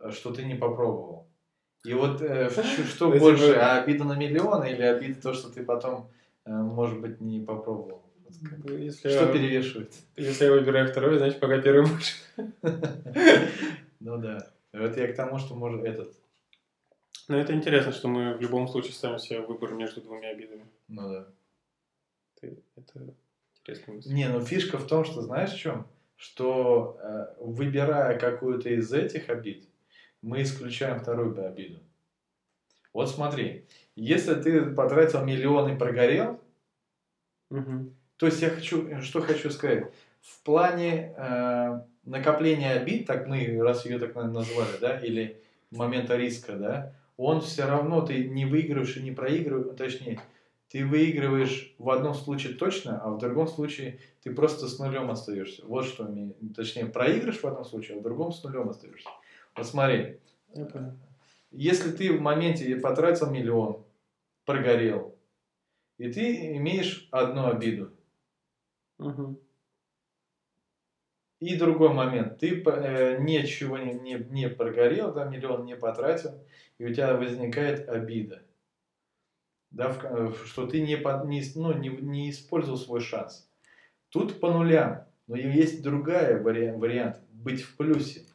[0.00, 1.26] э, что ты не попробовал.
[1.84, 2.50] И вот э,
[2.88, 6.10] что То есть больше, а обида на миллион или обида то, что ты потом,
[6.44, 8.02] э, может быть, не попробовал?
[8.42, 9.92] Как- Если, Что я, перевешивает?
[10.16, 12.14] если я выбираю второй, значит, пока первый больше.
[14.00, 14.50] Ну да.
[14.72, 16.14] Вот я к тому, что может этот.
[17.28, 20.66] Но это интересно, что мы в любом случае ставим себе выбор между двумя обидами.
[20.88, 21.26] Ну да.
[22.40, 23.14] Это,
[23.92, 24.12] мысль.
[24.12, 25.86] Не, ну фишка в том, что знаешь в чем?
[26.16, 29.68] Что э, выбирая какую-то из этих обид,
[30.22, 31.80] мы исключаем вторую обиду.
[32.92, 33.66] Вот смотри,
[33.96, 36.40] если ты потратил миллион и прогорел,
[37.50, 37.94] Мгм.
[38.20, 39.86] То есть я хочу, что хочу сказать,
[40.20, 45.40] в плане э, накопления обид, так мы, раз ее так наверное, назвали, да, или
[45.70, 50.20] момента риска, да, он все равно, ты не выигрываешь и не проигрываешь, точнее,
[50.68, 55.64] ты выигрываешь в одном случае точно, а в другом случае ты просто с нулем остаешься.
[55.64, 59.08] Вот что, ми- точнее, проигрыш в одном случае, а в другом с нулем остаешься.
[59.56, 60.18] Вот смотри,
[61.50, 63.82] если ты в моменте потратил миллион,
[64.44, 65.16] прогорел,
[65.96, 67.92] и ты имеешь одну обиду,
[69.00, 69.38] Мгм.
[71.40, 72.38] И другой момент.
[72.38, 76.38] Ты э, ничего не, не, не прогорел, да, миллион не потратил,
[76.76, 78.42] и у тебя возникает обида.
[79.70, 83.48] Да, в, э, что ты не, под- не, ну, не, не использовал свой шанс.
[84.10, 85.06] Тут по нулям.
[85.26, 87.20] Но есть другая вари- вариант.
[87.30, 88.26] Быть в плюсе.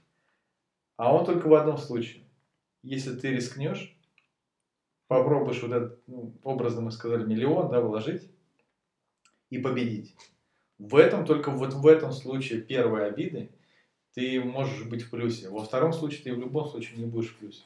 [0.97, 2.23] А он только в одном случае.
[2.81, 3.95] Если ты рискнешь,
[5.07, 8.31] попробуешь вот этот, ну, образно мы сказали, миллион, да, вложить
[9.51, 10.15] и победить.
[10.77, 13.49] В этом, только вот в этом случае первой обиды
[14.13, 15.49] ты можешь быть в плюсе.
[15.49, 17.63] Во втором случае ты в любом случае не будешь в плюсе.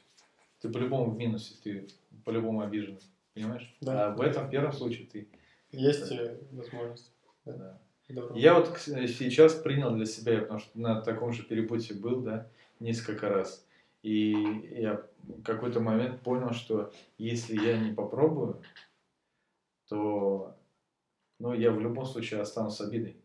[0.60, 1.88] Ты по-любому в минусе, ты
[2.24, 2.98] по-любому обижен.
[3.34, 3.74] Понимаешь?
[3.80, 4.08] Да.
[4.08, 5.28] А в этом первом случае ты.
[5.72, 7.12] Есть э, возможность.
[7.44, 7.78] Да.
[8.08, 8.36] Здорово.
[8.36, 12.48] Я вот сейчас принял для себя, потому что на таком же перепуте был, да,
[12.80, 13.64] несколько раз.
[14.02, 14.32] И
[14.76, 18.60] я в какой-то момент понял, что если я не попробую,
[19.88, 20.56] то
[21.40, 23.16] ну, я в любом случае останусь с обидой.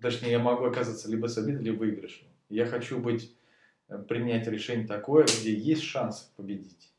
[0.00, 2.28] Точнее, я могу оказаться либо с обидой, либо выигрышем.
[2.50, 3.34] Я хочу быть,
[3.88, 6.92] э, принять решение такое, где есть шанс победить,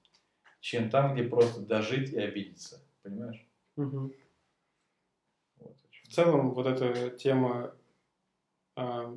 [0.59, 2.81] чем там, где просто дожить и обидеться.
[3.03, 3.45] Понимаешь?
[3.75, 4.11] Мгм.
[5.59, 5.75] Вот.
[6.03, 7.75] В целом, вот эта тема
[8.75, 9.15] а,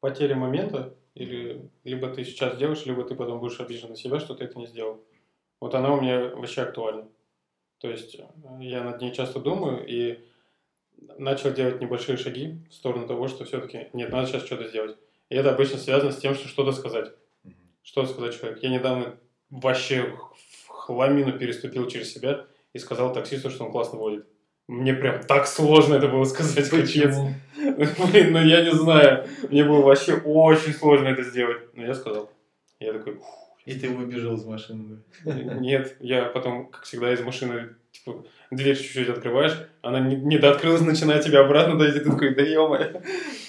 [0.00, 4.34] потери момента, или либо ты сейчас делаешь, либо ты потом будешь обижен на себя, что
[4.34, 5.04] ты это не сделал.
[5.60, 7.06] Вот она у меня вообще актуальна.
[7.82, 8.24] То есть э,
[8.60, 10.20] я над ней часто думаю и
[11.18, 14.96] начал делать небольшие шаги в сторону того, что все-таки нет, надо сейчас что-то сделать.
[15.28, 17.10] И это обычно связано с тем, что что-то сказать.
[17.42, 17.56] Мгм.
[17.82, 18.60] Что сказать человеку?
[18.62, 19.18] Я недавно
[19.50, 24.26] вообще в хламину переступил через себя и сказал таксисту, что он классно водит.
[24.68, 27.16] Мне прям так сложно это было сказать, капец.
[27.56, 29.26] Блин, ну я не знаю.
[29.50, 31.74] Мне было вообще очень сложно это сделать.
[31.74, 32.30] Но я сказал.
[32.78, 33.24] Я такой, «Фу».
[33.64, 34.98] И ты выбежал из машины.
[35.24, 35.34] да?
[35.34, 35.96] нет.
[36.00, 41.24] Я потом, как всегда, из машины, типа, дверь чуть-чуть открываешь, она не, не дооткрылась, начинает
[41.24, 42.68] тебя обратно дойти, ты такой, да ё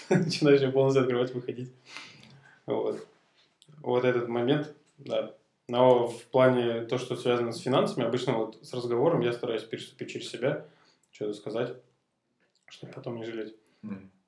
[0.09, 1.73] Начинаешь ее полностью открывать, выходить.
[2.65, 3.05] Вот.
[3.81, 5.33] Вот этот момент, да.
[5.67, 10.11] Но в плане то, что связано с финансами, обычно вот с разговором я стараюсь переступить
[10.11, 10.65] через себя,
[11.11, 11.73] что-то сказать,
[12.67, 13.55] чтобы потом не жалеть.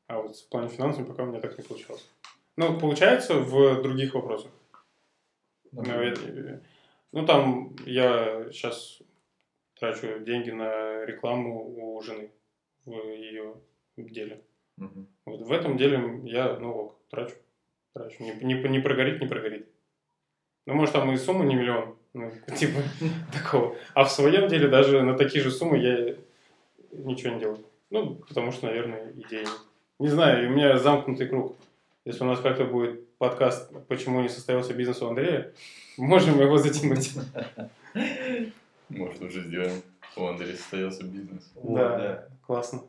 [0.07, 2.05] А вот в плане финансов пока у меня так не получалось.
[2.57, 4.51] Ну, получается в других вопросах.
[5.75, 6.59] Ну, э,
[7.11, 9.01] ну, там я сейчас
[9.79, 12.31] трачу деньги на рекламу у жены
[12.85, 13.55] в ее
[13.97, 14.41] деле.
[14.77, 15.07] Мгм.
[15.25, 17.35] Вот в этом деле я, ну, ок, трачу.
[17.93, 18.23] Трачу.
[18.23, 19.67] Не, не, не прогорит, не прогорит.
[20.65, 21.95] Ну, может, там и сумма не миллион.
[22.13, 22.79] Ну, типа
[23.33, 23.75] такого.
[23.93, 26.15] А в своем деле даже на такие же суммы я
[26.91, 27.65] ничего не делаю.
[27.89, 29.61] Ну, потому что, наверное, идеи нет.
[29.99, 31.55] Не знаю, у меня замкнутый круг.
[32.03, 35.53] Если у нас как-то будет подкаст «Почему не состоялся бизнес у Андрея»,
[35.97, 37.13] можем его затянуть.
[38.89, 39.81] Может, уже сделаем.
[40.15, 41.51] У Андрея состоялся бизнес.
[41.55, 41.97] Да.
[41.97, 42.27] да.
[42.45, 42.83] Классно.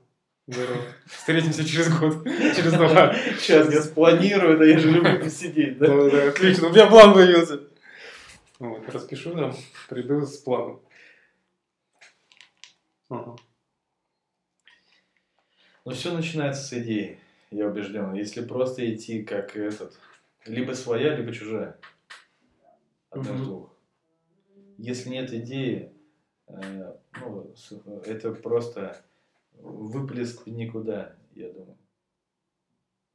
[0.46, 0.80] Здорово.
[1.06, 2.24] Встретимся через год.
[2.56, 3.12] Через два.
[3.38, 5.88] Сейчас я спланирую, да я же люблю посидеть, да?
[5.88, 6.68] Да, да, отлично.
[6.68, 7.62] У меня план появился.
[8.60, 9.54] Вот, распишу нам,
[9.88, 10.80] приду с планом.
[13.08, 13.36] Ага.
[15.84, 17.18] Но все начинается с идеи,
[17.50, 18.14] я убежден.
[18.14, 19.98] Если просто идти как этот,
[20.46, 21.78] либо своя, либо чужая.
[23.10, 23.76] Одно из двух.
[24.78, 25.92] Если нет идеи,
[26.48, 27.54] э, ну,
[28.04, 29.04] это просто
[29.54, 31.78] выплеск в никуда, я думаю.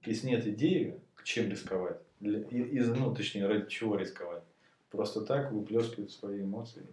[0.06, 2.02] Если нет идеи, чем рисковать?
[2.20, 4.44] Для, из, ну, точнее, ради чего рисковать?
[4.90, 6.86] Просто так выплескивают свои эмоции.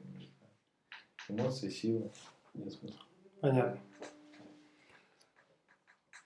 [1.29, 2.11] Эмоции, силы.
[2.55, 3.01] Нет смысла.
[3.41, 3.81] Понятно.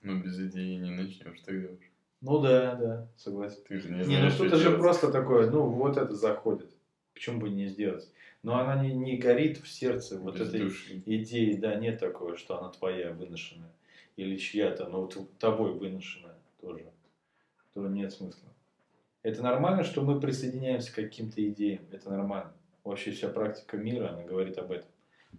[0.02, 1.91] Ну, без идеи не начнешь тогда уже.
[2.22, 3.58] Ну да, да, согласен.
[3.68, 4.80] Ты же не Не, ну знаешь, что что-то же делать.
[4.80, 6.70] просто такое, ну вот это заходит.
[7.14, 8.08] Почему бы не сделать?
[8.42, 11.02] Но она не, не горит в сердце вот Без этой души.
[11.04, 13.70] идеи, да, нет такого, что она твоя выношенная.
[14.16, 16.84] Или чья-то, но вот тобой выношенная тоже.
[17.74, 18.48] То нет смысла.
[19.22, 21.82] Это нормально, что мы присоединяемся к каким-то идеям.
[21.90, 22.52] Это нормально.
[22.84, 24.88] Вообще вся практика мира, она говорит об этом.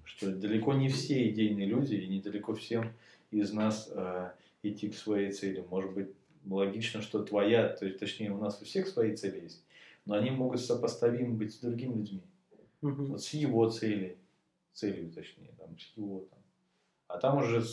[0.06, 2.94] Что далеко не все идейные люди, и недалеко всем
[3.32, 4.32] из нас э,
[4.64, 5.64] идти к своей цели.
[5.70, 6.08] Может быть,
[6.46, 9.64] логично, что твоя, то есть, точнее, у нас у всех свои цели есть,
[10.06, 12.24] но они могут сопоставимы быть с другими людьми.
[12.82, 13.06] Мгм.
[13.06, 14.18] Вот с его целью,
[14.74, 16.40] целью, точнее, там, с его там.
[17.08, 17.64] А там уже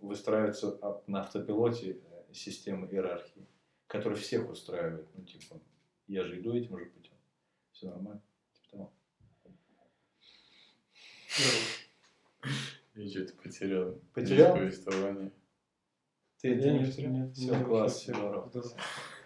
[0.00, 3.46] выстраивается на автопилоте э, система иерархии,
[3.86, 5.06] которая всех устраивает.
[5.14, 5.60] Ну, типа,
[6.08, 7.14] я же иду этим же путем.
[7.70, 8.20] Все нормально.
[8.52, 8.92] Типа того.
[11.36, 11.82] Здорово.
[12.94, 13.98] Я что-то потерял.
[14.12, 14.54] Потерял?
[14.54, 15.32] Нить повествования.
[16.42, 16.92] Ты, Я не нет,
[17.36, 18.50] Все, не, класс, вообще, здорово.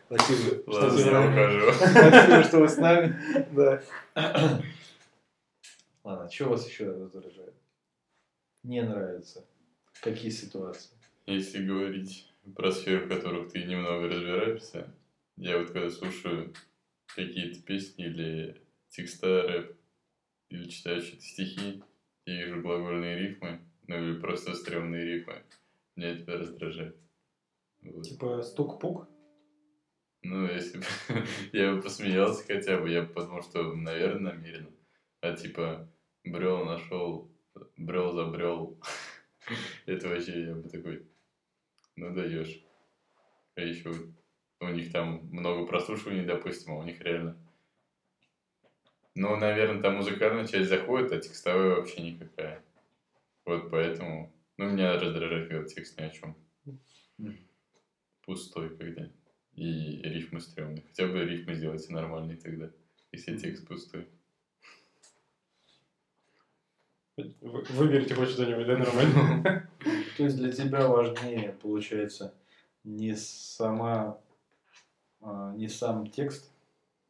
[0.06, 1.72] Спасибо, Ладно, что, я вы- ухожу.
[1.72, 3.16] Спасибо, что вы с нами.
[3.52, 3.82] Да.
[6.04, 7.54] Ладно, что вас еще раздражает?
[8.62, 9.44] Не нравится.
[10.02, 10.90] Какие ситуации?
[11.26, 14.86] Если говорить про сферы, в которых ты немного разбираешься,
[15.38, 16.52] я вот когда слушаю
[17.14, 18.60] какие-то песни или
[18.90, 19.76] текста рэп,
[20.50, 21.82] или читаю что-то стихи,
[22.26, 25.42] и вижу глагольные рифмы, ну или просто стрёмные рифмы,
[25.96, 26.96] меня это раздражает.
[27.92, 28.04] Вот.
[28.04, 29.08] Типа стук-пук.
[30.22, 30.84] Ну, если бы
[31.52, 34.70] я бы посмеялся хотя бы, я бы подумал, что, наверное, намеренно.
[35.20, 35.88] А типа,
[36.24, 37.30] брел нашел,
[37.76, 38.80] брел забрел.
[39.86, 41.06] Это вообще я бы такой,
[41.96, 42.60] ну даешь.
[43.54, 43.92] А еще
[44.60, 47.38] у них там много прослушиваний, допустим, а у них реально.
[49.14, 52.62] Ну, наверное, там музыкальная часть заходит, а текстовая вообще никакая.
[53.46, 56.36] Вот поэтому, ну, меня раздражает, когда текст ни о чем.
[58.26, 59.08] Пустой когда.
[59.54, 60.82] И рифмы стрёмные.
[60.82, 62.70] Хотя бы рифмы сделайте нормальные тогда,
[63.12, 64.06] если текст пустой.
[67.16, 69.70] Вы- Выберите хоть что-нибудь, да, нормально?
[70.18, 72.34] То есть для тебя важнее, получается,
[72.84, 74.20] не сама,
[75.20, 76.52] а, не сам текст,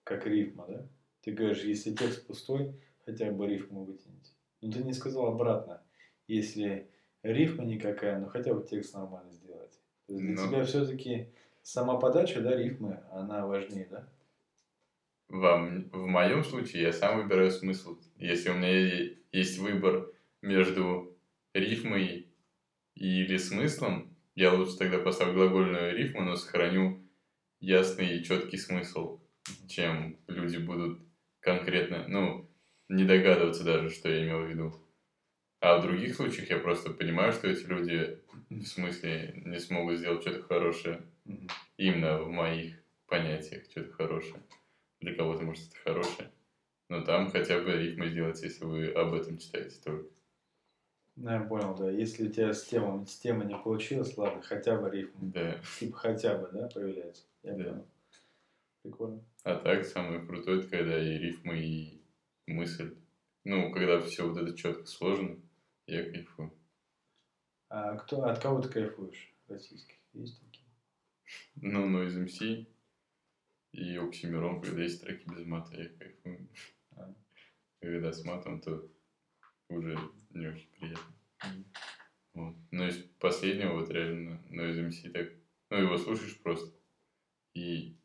[0.04, 0.86] как рифма, да?
[1.22, 2.72] Ты говоришь, если текст пустой,
[3.04, 4.30] хотя бы рифму вытяните.
[4.60, 5.82] Но ты не сказал обратно.
[6.28, 6.88] Если
[7.24, 9.45] рифма никакая, но хотя бы текст нормально сделать.
[10.08, 10.48] Для Ну.
[10.48, 11.28] тебя все-таки
[11.62, 14.08] сама подача, да, рифмы, она важнее, да?
[15.28, 17.98] Вам, в моем случае я сам выбираю смысл.
[18.16, 20.08] Если у меня есть выбор
[20.40, 21.16] между
[21.52, 22.28] рифмой
[22.94, 27.02] или смыслом, я лучше тогда поставлю глагольную рифму, но сохраню
[27.58, 29.20] ясный и четкий смысл,
[29.68, 31.00] чем люди будут
[31.40, 32.48] конкретно, ну,
[32.88, 34.74] не догадываться даже, что я имел в виду.
[35.60, 40.22] А в других случаях я просто понимаю, что эти люди в смысле не смогут сделать
[40.22, 41.02] что-то хорошее
[41.76, 42.76] именно в моих
[43.06, 44.42] понятиях что-то хорошее.
[45.00, 46.30] Для кого-то, может, это хорошее.
[46.88, 50.08] Но там хотя бы рифмы сделать, если вы об этом читаете только.
[51.16, 51.90] Ну, я понял, да.
[51.90, 55.18] Если у тебя с темой, с темой не получилось, ладно, хотя бы рифма.
[55.32, 55.60] Да.
[55.78, 57.24] Типа хотя бы, да, появляется.
[57.42, 57.64] Я Да.
[57.64, 57.86] понял.
[58.82, 59.24] Прикольно.
[59.42, 62.02] А так самое крутое, это когда и рифмы, и
[62.46, 62.94] мысль.
[63.44, 65.36] Ну, когда все вот это четко сложено,
[65.86, 66.52] я кайфую.
[67.78, 69.34] А кто, от кого ты кайфуешь?
[69.48, 69.96] Российских?
[70.14, 70.64] Есть такие?
[71.56, 72.40] Ну, но из МС
[73.72, 76.48] и Оксимирон, когда есть треки без мата, я кайфую.
[76.92, 77.14] А.
[77.80, 78.90] Когда с матом, то
[79.68, 79.98] уже
[80.30, 81.14] не очень приятно.
[82.32, 82.56] Вот.
[82.70, 85.28] Но из последнего, вот реально, но из МС так,
[85.68, 86.74] ну, его слушаешь просто,
[87.52, 88.00] и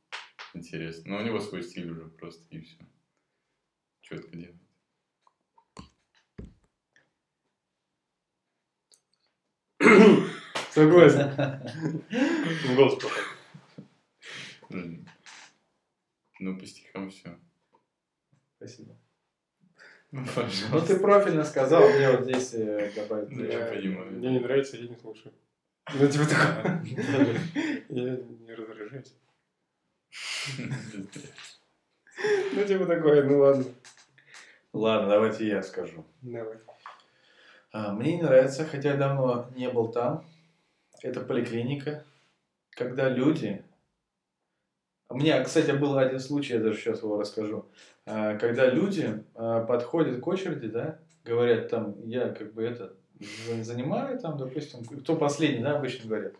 [0.53, 1.11] интересно.
[1.11, 2.85] Но у него свой стиль уже просто, и все.
[4.01, 4.70] Четко делает.
[10.81, 11.31] Согласен.
[14.71, 15.05] М.
[16.39, 17.37] Ну, по стихам все.
[18.57, 18.95] Спасибо.
[20.11, 20.93] Ну, Ну, пожалуйста.
[20.93, 23.29] ты профильно сказал, мне вот здесь э, добавить.
[23.31, 24.11] Ну, я понимаю.
[24.11, 25.33] Мне не нравится, я не слушаю.
[25.93, 26.81] Ну, типа такое.
[27.89, 29.13] Я не раздражаюсь.
[32.53, 33.65] Ну, типа такое, ну ладно.
[34.73, 36.05] Ладно, давайте я скажу.
[36.21, 36.57] Давай.
[37.73, 40.25] А, Мне не нравится, хотя я давно не был там.
[41.01, 42.05] Это поликлиника,
[42.71, 43.63] когда люди...
[45.09, 47.65] У меня, кстати, был один случай, я даже сейчас его расскажу.
[48.05, 52.93] А, Когда люди а, подходят к очереди, да, говорят там, я как бы это
[53.61, 56.33] занимаю, там, допустим, кто последний, да, обычно говорят.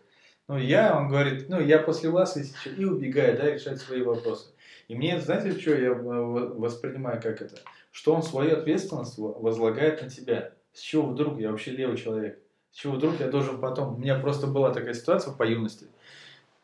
[0.48, 2.34] Ну, я, он говорит, ну, я после вас,
[2.64, 4.52] чё, и убегает, да, решать свои вопросы.
[4.88, 7.56] И мне, знаете, что я э, воспринимаю как это?
[7.90, 10.52] Что он свою ответственность во- возлагает на тебя.
[10.72, 12.41] С чего вдруг я вообще левый человек?
[12.72, 13.94] Чего вдруг я должен потом...
[13.94, 15.86] У меня просто была такая ситуация по юности.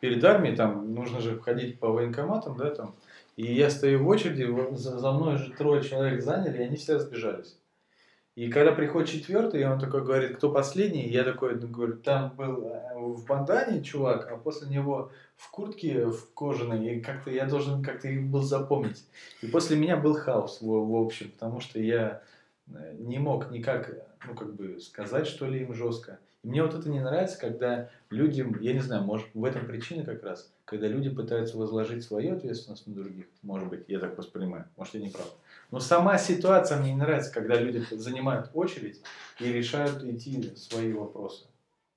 [0.01, 2.95] Перед армией там нужно же ходить по военкоматам, да, там.
[3.37, 6.95] И я стою в очереди, за, за мной же трое человек заняли, и они все
[6.95, 7.57] разбежались.
[8.39, 11.97] И когда приходит четвертый, и он такой говорит, кто последний, и я такой ну, говорю,
[11.97, 17.33] там был э, в бандане чувак, а после него в куртке в кожаной, и как-то
[17.33, 19.05] я должен как-то их был запомнить.
[19.43, 22.23] И после меня был хаос в, в общем, потому что я
[22.99, 23.95] не мог никак,
[24.27, 26.19] ну, как бы сказать, что ли, им жестко.
[26.43, 30.05] И мне вот это не нравится, когда людям, я не знаю, может, в этом причина
[30.05, 34.67] как раз, когда люди пытаются возложить свою ответственность на других, может быть, я так воспринимаю,
[34.77, 35.35] может, я не прав.
[35.71, 39.03] Но сама ситуация мне не нравится, когда люди занимают очередь
[39.41, 41.47] и решают идти свои вопросы.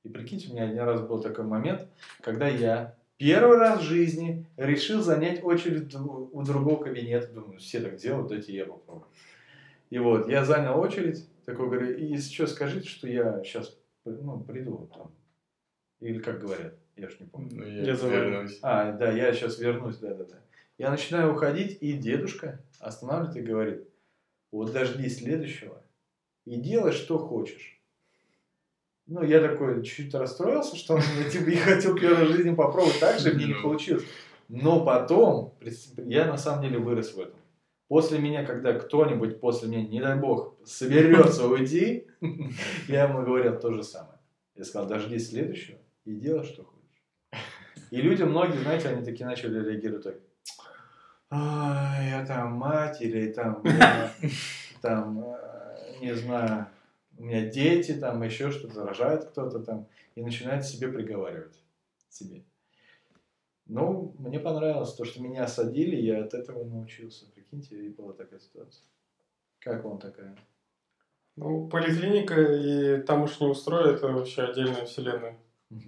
[0.03, 1.87] И прикиньте, у меня один раз был такой момент,
[2.21, 7.27] когда я первый раз в жизни решил занять очередь у другого кабинета.
[7.27, 9.05] Думаю, все так делают, дайте я попробую.
[9.91, 14.39] И вот, я занял очередь, такой говорю, и если что, скажите, что я сейчас ну,
[14.39, 15.13] приду там.
[15.99, 17.49] Или как говорят, я ж не помню.
[17.57, 18.57] Ну, я, Я вернусь.
[18.61, 20.39] А, да, я сейчас вернусь, да-да-да.
[20.77, 23.89] Я начинаю уходить, и дедушка останавливает и говорит,
[24.51, 25.83] вот дождись следующего
[26.45, 27.77] и делай, что хочешь.
[29.07, 32.99] Ну, я такой чуть-чуть расстроился, что он типа, и хотел первый раз в жизни попробовать
[33.01, 33.61] так же, мне не Ну.
[33.61, 34.05] получилось.
[34.47, 35.53] Но потом,
[35.97, 37.40] я на самом деле вырос в этом.
[37.91, 42.07] После меня, когда кто-нибудь после меня, не дай бог, соберется уйти,
[42.87, 44.17] я ему говорил то же самое.
[44.55, 47.43] Я сказал, дождись следующего и делай, что хочешь.
[47.89, 50.15] И люди, многие, знаете, они такие начали реагировать так.
[51.31, 54.13] «Ай, я там матери, там, я,
[54.81, 56.67] там, э, не знаю,
[57.17, 59.85] у меня дети, там еще что-то, рожает кто-то там,
[60.15, 61.61] и начинает себе приговаривать
[62.07, 62.45] себе.
[63.65, 67.25] Ну, мне понравилось то, что меня осадили, я от этого научился.
[67.51, 68.83] Прикиньте, и была такая ситуация.
[69.59, 70.35] Как вам такая?
[71.35, 75.37] Ну, поликлиника и тамошний устрой– это вообще отдельная вселенная.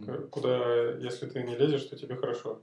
[0.05, 2.59] К- Куда, если ты не лезешь, то тебе хорошо.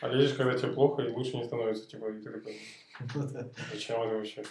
[0.00, 1.88] А лезешь, когда тебе плохо, и лучше не становится.
[1.88, 2.56] Типа, и ты такой,
[3.14, 3.22] Ну
[3.72, 4.44] зачем это вообще?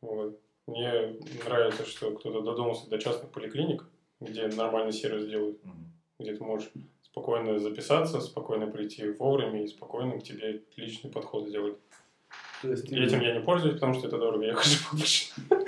[0.00, 0.38] Вот.
[0.66, 3.84] Мне нравится, что кто-то додумался до частных поликлиник,
[4.20, 5.92] где нормальный сервис делают, Мгм.
[6.18, 6.70] где ты можешь
[7.02, 11.76] спокойно записаться, спокойно прийти вовремя и спокойно к тебе личный подход сделать.
[12.62, 15.64] Есть ты, этим я не пользуюсь, потому что это дорого, я хожу в обычную.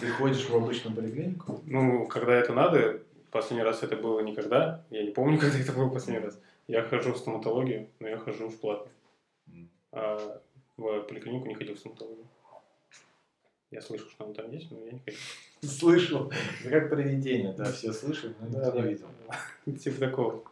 [0.00, 1.60] ты ходишь в обычную поликлинику?
[1.66, 3.00] Ну, когда это надо,
[3.30, 6.38] последний раз это было никогда, я не помню, когда это было последний раз.
[6.68, 8.94] Я хожу в стоматологию, но я хожу в платную.
[9.92, 10.40] А
[10.76, 12.26] в поликлинику не ходил в стоматологию.
[13.70, 15.20] Я слышал, что он там есть, но я не ходил.
[15.62, 16.32] Слышал.
[16.64, 19.06] Это как привидение, да, все слышали, но никто не видел.
[19.78, 20.44] Типа такого.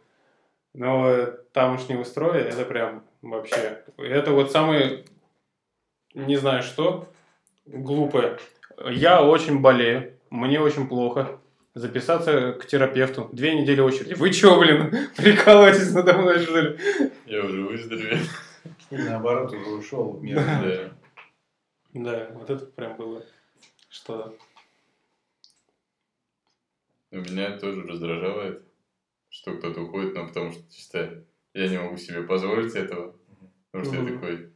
[0.77, 3.83] Но тамошний устрой, это прям вообще...
[3.97, 5.05] Это вот самый,
[6.13, 7.11] не знаю что,
[7.65, 8.37] глупое.
[8.91, 11.39] Я очень болею, мне очень плохо.
[11.73, 13.27] Записаться к терапевту.
[13.31, 14.13] Две недели очереди.
[14.13, 16.77] Вы чё, блин, прикалываетесь надо мной, что ли?
[17.25, 18.19] Я уже выздоровел.
[18.91, 20.35] И наоборот, уже ушел в мир.
[20.35, 20.91] Да.
[21.93, 23.23] Да, вот это прям было
[23.89, 24.37] что
[27.09, 28.66] Ну, Меня тоже раздражало это,
[29.29, 33.15] что кто-то уходит, но потому что чисто я не могу себе позволить этого.
[33.71, 34.13] Потому что я Мгм.
[34.19, 34.53] такой,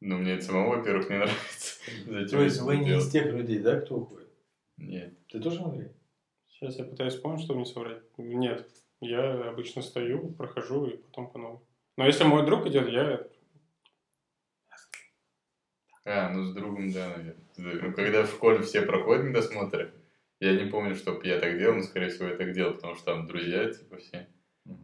[0.00, 1.80] ну, мне это самому, во-первых, не нравится.
[2.06, 3.04] Зачем То есть вы не делать?
[3.06, 4.28] из тех людей, да, кто уходит?
[4.76, 5.14] Нет.
[5.28, 5.88] Ты тоже, Андрей?
[6.48, 8.02] Сейчас я пытаюсь вспомнить, чтобы не соврать.
[8.18, 8.68] Нет,
[9.00, 11.60] я обычно стою, прохожу и потом по новой.
[11.96, 13.26] Но если мой друг идет, я...
[16.04, 17.36] А, ну с другом, да, наверное.
[17.58, 19.92] Ну, когда в школе все проходят медосмотры,
[20.42, 23.04] я не помню, чтоб я так делал, но, скорее всего, я так делал, потому что
[23.04, 24.26] там друзья, типа, все.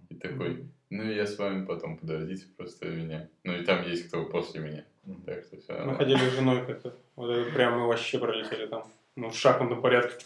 [0.09, 3.29] И такой, ну, я с вами потом, подождите просто меня.
[3.43, 4.85] Ну, и там есть кто после меня.
[5.27, 6.97] Так что все Мы ходили с женой как-то.
[7.17, 8.85] Вот это прям мы вообще пролетели там.
[9.17, 10.25] Ну, в шахматном порядке.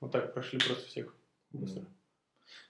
[0.00, 1.14] Вот так прошли просто всех.
[1.50, 1.84] Быстро.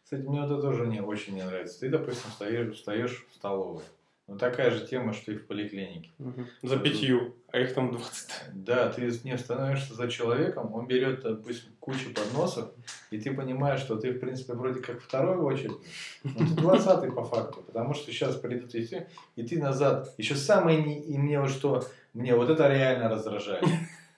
[0.02, 1.78] Кстати, мне вот это тоже не, очень не нравится.
[1.78, 3.84] Ты, допустим, стоишь, встаешь в столовой.
[4.28, 6.10] Ну, такая же тема, что и в поликлинике.
[6.18, 6.46] Мгм.
[6.62, 8.30] За пятью, а их там 20.
[8.52, 12.70] Да, ты ним становишься за человеком, он берет, допустим, кучу подносов,
[13.10, 15.76] и ты понимаешь, что ты, в принципе, вроде как второй в очереди,
[16.24, 20.12] но ты двадцатый по факту, потому что сейчас придут и все, и ты назад.
[20.18, 23.64] Еще самое, не, и мне вот что, мне вот это реально раздражает,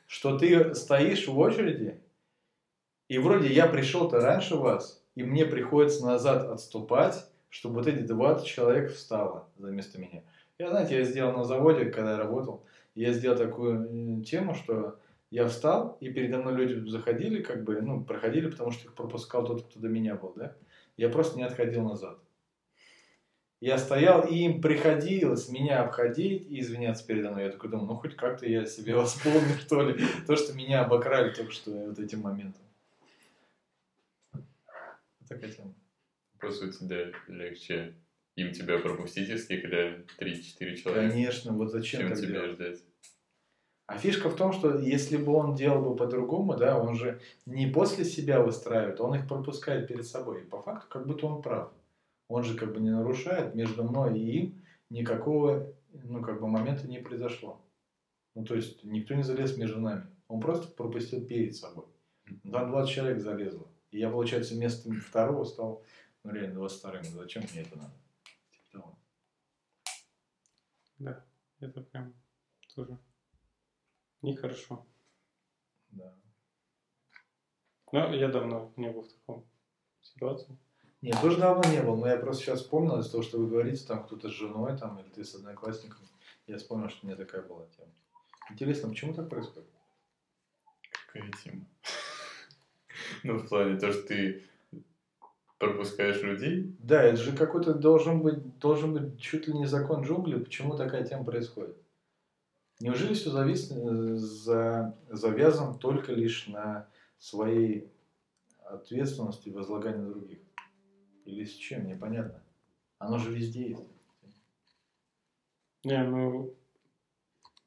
[0.09, 2.01] что ты стоишь в очереди,
[3.09, 8.47] и вроде я пришел-то раньше вас, и мне приходится назад отступать, чтобы вот эти 20
[8.47, 10.23] человек встало за место меня.
[10.59, 14.99] Я, знаете, я сделал на заводе, когда я работал, я сделал такую э, тему, что
[15.31, 19.45] я встал, и передо мной люди заходили, как бы, ну, проходили, потому что их пропускал
[19.45, 20.57] тот, кто до меня был, да.
[20.97, 22.19] Я просто не отходил назад.
[23.61, 27.45] Я стоял, и им приходилось меня обходить и извиняться передо мной.
[27.45, 31.33] Я такой думал, ну, хоть как-то я себе восполню, что ли, то, что меня обокрали
[31.33, 32.63] только что вот этим моментом.
[35.29, 35.75] Такая тема.
[36.41, 37.95] По сути, да, легче
[38.37, 42.53] им тебя пропустить, если их реально 3-4 человека, Конечно, вот зачем чем так тебя делать?
[42.53, 42.79] ждать.
[43.87, 47.67] А фишка в том, что если бы он делал бы по-другому, да, он же не
[47.67, 50.43] после себя выстраивает, он их пропускает перед собой.
[50.43, 51.73] И по факту, как будто он прав.
[52.29, 56.87] Он же как бы не нарушает, между мной и им никакого, ну, как бы момента
[56.87, 57.61] не произошло.
[58.37, 60.07] Ну, то есть, никто не залез между нами.
[60.29, 61.87] Он просто пропустил перед собой.
[62.49, 63.67] Там 20 человек залезло.
[63.91, 65.83] И я, получается, вместо второго стал,
[66.23, 67.95] ну, реально, 22 Зачем мне это надо?
[68.51, 68.99] Типа того.
[70.99, 71.25] Да,
[71.61, 72.15] это прям
[72.75, 72.99] тоже
[74.23, 74.87] нехорошо.
[75.91, 76.15] Да.
[77.93, 79.47] Но я давно не был в таком
[80.03, 80.57] ситуации.
[81.03, 83.87] Нет, тоже давно не был, но я просто сейчас вспомнил из того, что вы говорите,
[83.87, 86.07] там кто-то с женой, там, или ты с одноклассником.
[86.47, 87.93] Я вспомнил, что у меня такая была тема.
[88.51, 89.71] Интересно, почему так происходит?
[90.91, 91.67] Какая тема?
[93.25, 94.50] Ну, в плане то, что ты
[95.61, 100.41] пропускаешь людей, Да, это же какой-то должен быть, должен быть чуть ли не закон джунглей,
[100.41, 101.77] почему такая тема происходит.
[102.81, 106.89] Неужели все завис, за, завязан только лишь на
[107.19, 107.93] своей
[108.65, 110.39] ответственности и возлагании на других?
[111.27, 111.87] Или с чем?
[111.87, 112.43] Непонятно.
[112.99, 113.89] Оно же везде есть.
[115.85, 116.55] Не, ну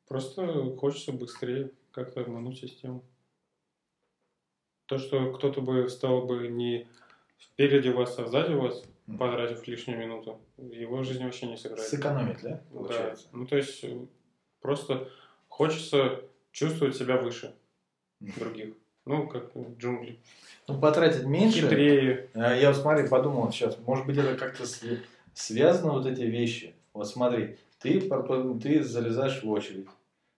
[0.08, 3.04] просто хочется быстрее как-то обмануть систему.
[4.88, 6.88] То, что кто-то бы стал бы не
[7.54, 9.18] впереди вас, а сзади вас, Мгм.
[9.18, 11.88] потратив лишнюю минуту, его жизни вообще не сыграет.
[11.88, 12.62] Сэкономить, да, Да.
[12.78, 13.28] получается?
[13.34, 13.98] Ну, то есть, э,
[14.62, 15.10] просто
[15.50, 16.22] хочется
[16.52, 17.54] чувствовать себя выше
[18.20, 18.74] других.
[19.06, 20.20] Ну, как джунгли.
[20.68, 21.62] Ну, потратить меньше.
[21.64, 22.30] Хитрее.
[22.34, 25.02] А, Я вот смотри, подумал сейчас, может быть, это как-то св-
[25.34, 26.74] связано вот эти вещи.
[26.94, 28.00] Вот смотри, ты,
[28.62, 29.88] ты залезаешь в очередь.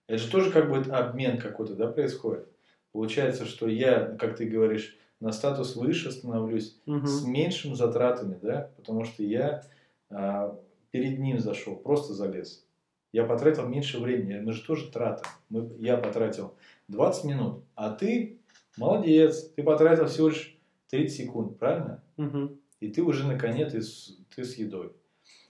[0.08, 2.48] Это же тоже как бы обмен какой-то, да, происходит.
[2.92, 7.06] Получается, что я, как ты говоришь, на статус выше становлюсь Мгм.
[7.06, 9.62] с меньшими затратами, да, потому что я
[10.10, 10.58] а,
[10.90, 12.64] перед ним зашел, просто залез.
[13.12, 15.24] Я потратил меньше времени, мы же тоже трата.
[15.48, 16.54] Мы, я потратил
[16.88, 18.38] 20 минут, а ты
[18.76, 20.58] молодец, ты потратил всего лишь
[20.90, 22.02] 30 секунд, правильно?
[22.16, 22.58] Мгм.
[22.80, 24.92] И ты уже на коне, ты с, ты с едой.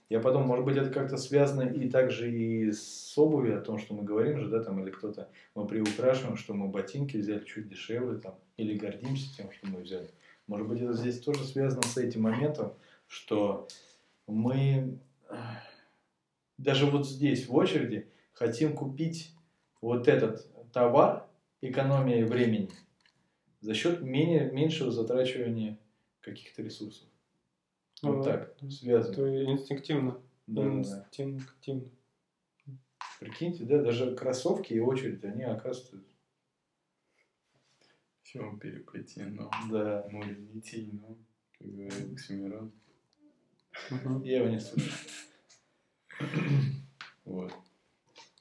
[0.09, 3.93] Я подумал, может быть, это как-то связано и также и с обувью, о том, что
[3.93, 8.17] мы говорим же, да, там, или кто-то, мы приукрашиваем, что мы ботинки взяли чуть дешевле,
[8.19, 10.09] там, или гордимся тем, что мы взяли.
[10.47, 12.73] Может быть, это здесь тоже связано с этим моментом,
[13.07, 13.67] что
[14.27, 14.97] мы
[15.29, 15.35] э,
[16.57, 19.33] даже вот здесь, в очереди, хотим купить
[19.81, 21.27] вот этот товар
[21.59, 22.69] экономии времени
[23.59, 25.77] за счет менее, меньшего затрачивания
[26.21, 27.07] каких-то ресурсов.
[28.03, 29.13] Ну Вот так, связано.
[29.13, 30.21] Это инстинктивно.
[30.45, 31.89] Да, инстинктивно.
[33.19, 36.03] Прикиньте, да, даже кроссовки и очередь, они оказываются...
[38.21, 41.17] все переплетено, Да, море нитейно,
[41.57, 42.71] как говорит Оксимирон.
[44.23, 44.91] Я его не слышу.
[47.25, 47.53] Вот.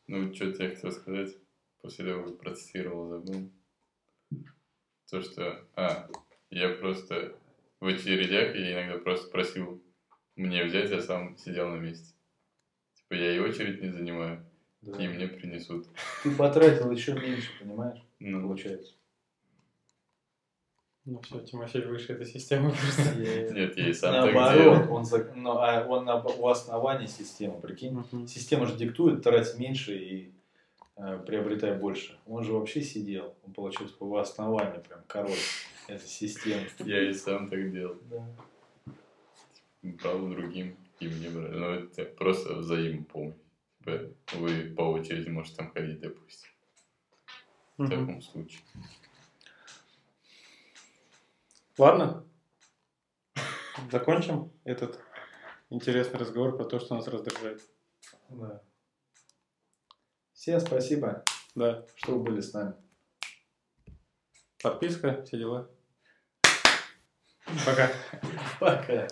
[0.06, 1.36] Ну, что я хотел сказать,
[1.80, 3.50] после того, как процитировал, забыл.
[5.10, 5.66] То, что...
[5.74, 6.08] А,
[6.50, 7.38] я просто
[7.80, 9.82] в очередях я иногда просто просил
[10.34, 12.14] мне взять, я сам сидел на месте.
[12.94, 14.44] Типа, я и очередь не занимаю,
[14.82, 15.02] Да.
[15.02, 15.86] и мне принесут.
[16.22, 18.94] Ты потратил еще меньше, понимаешь, Ну, получается.
[21.04, 23.14] Ну все, Тимофей выше этой системы просто.
[23.54, 27.92] нет, я и сам Наоборот, он, за- ну, а он на, у основания системы, прикинь.
[27.92, 28.26] Мгм.
[28.26, 30.34] Система же диктует, трать меньше и
[30.96, 32.18] э, приобретай больше.
[32.26, 35.30] Он же вообще сидел, он получился по основанию прям король
[35.86, 36.68] этой системы.
[36.80, 37.96] Я и сам так делал.
[38.02, 38.28] Да.
[39.82, 41.54] Брал другим, и мне брали.
[41.54, 43.36] Ну, это просто взаимопомощь.
[43.78, 44.00] Типа,
[44.34, 46.50] вы по очереди можете там ходить, допустим.
[47.78, 48.60] В таком случае.
[51.78, 52.26] Ладно.
[53.92, 54.98] Закончим этот
[55.70, 57.62] интересный разговор про то, что нас раздражает.
[58.30, 58.62] Да.
[60.32, 61.22] Всем спасибо,
[61.54, 61.86] Да.
[61.94, 62.74] что вы были с нами.
[64.62, 65.70] Подписка, все дела.
[67.64, 67.90] Пока.
[68.58, 69.06] Пока.